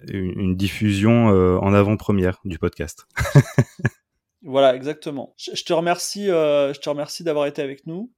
[0.07, 3.07] une, diffusion en avant-première du podcast.
[4.43, 5.33] voilà, exactement.
[5.37, 8.11] Je, te remercie, je te remercie d'avoir été avec nous.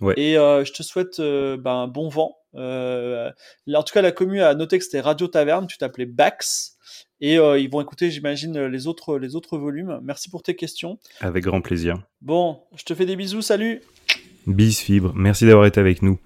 [0.00, 0.14] Ouais.
[0.18, 2.36] Et je te souhaite ben, un bon vent.
[2.54, 6.75] en tout cas, la commu a noté que c'était Radio Taverne, tu t'appelais Bax.
[7.20, 10.00] Et euh, ils vont écouter, j'imagine, les autres, les autres volumes.
[10.02, 10.98] Merci pour tes questions.
[11.20, 12.02] Avec grand plaisir.
[12.20, 13.80] Bon, je te fais des bisous, salut
[14.46, 16.18] Bis Fibre, merci d'avoir été avec nous.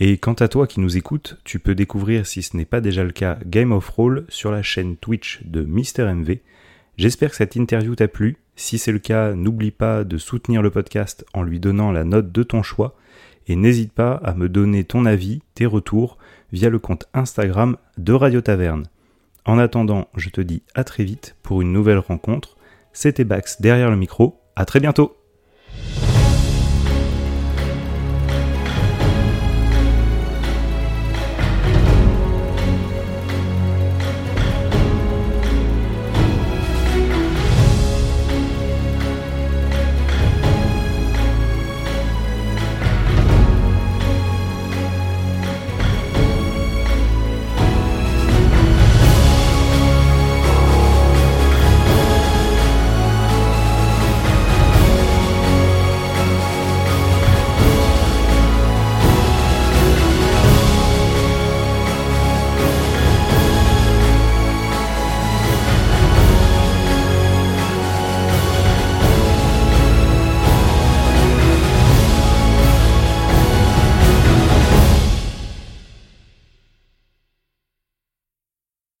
[0.00, 3.04] Et quant à toi qui nous écoutes, tu peux découvrir, si ce n'est pas déjà
[3.04, 6.38] le cas, Game of Roll sur la chaîne Twitch de Mister MV.
[6.96, 8.38] J'espère que cette interview t'a plu.
[8.56, 12.32] Si c'est le cas, n'oublie pas de soutenir le podcast en lui donnant la note
[12.32, 12.96] de ton choix.
[13.46, 16.18] Et n'hésite pas à me donner ton avis, tes retours,
[16.52, 18.86] via le compte Instagram de Radio Taverne.
[19.44, 22.56] En attendant, je te dis à très vite pour une nouvelle rencontre.
[22.92, 24.40] C'était Bax derrière le micro.
[24.54, 25.21] À très bientôt!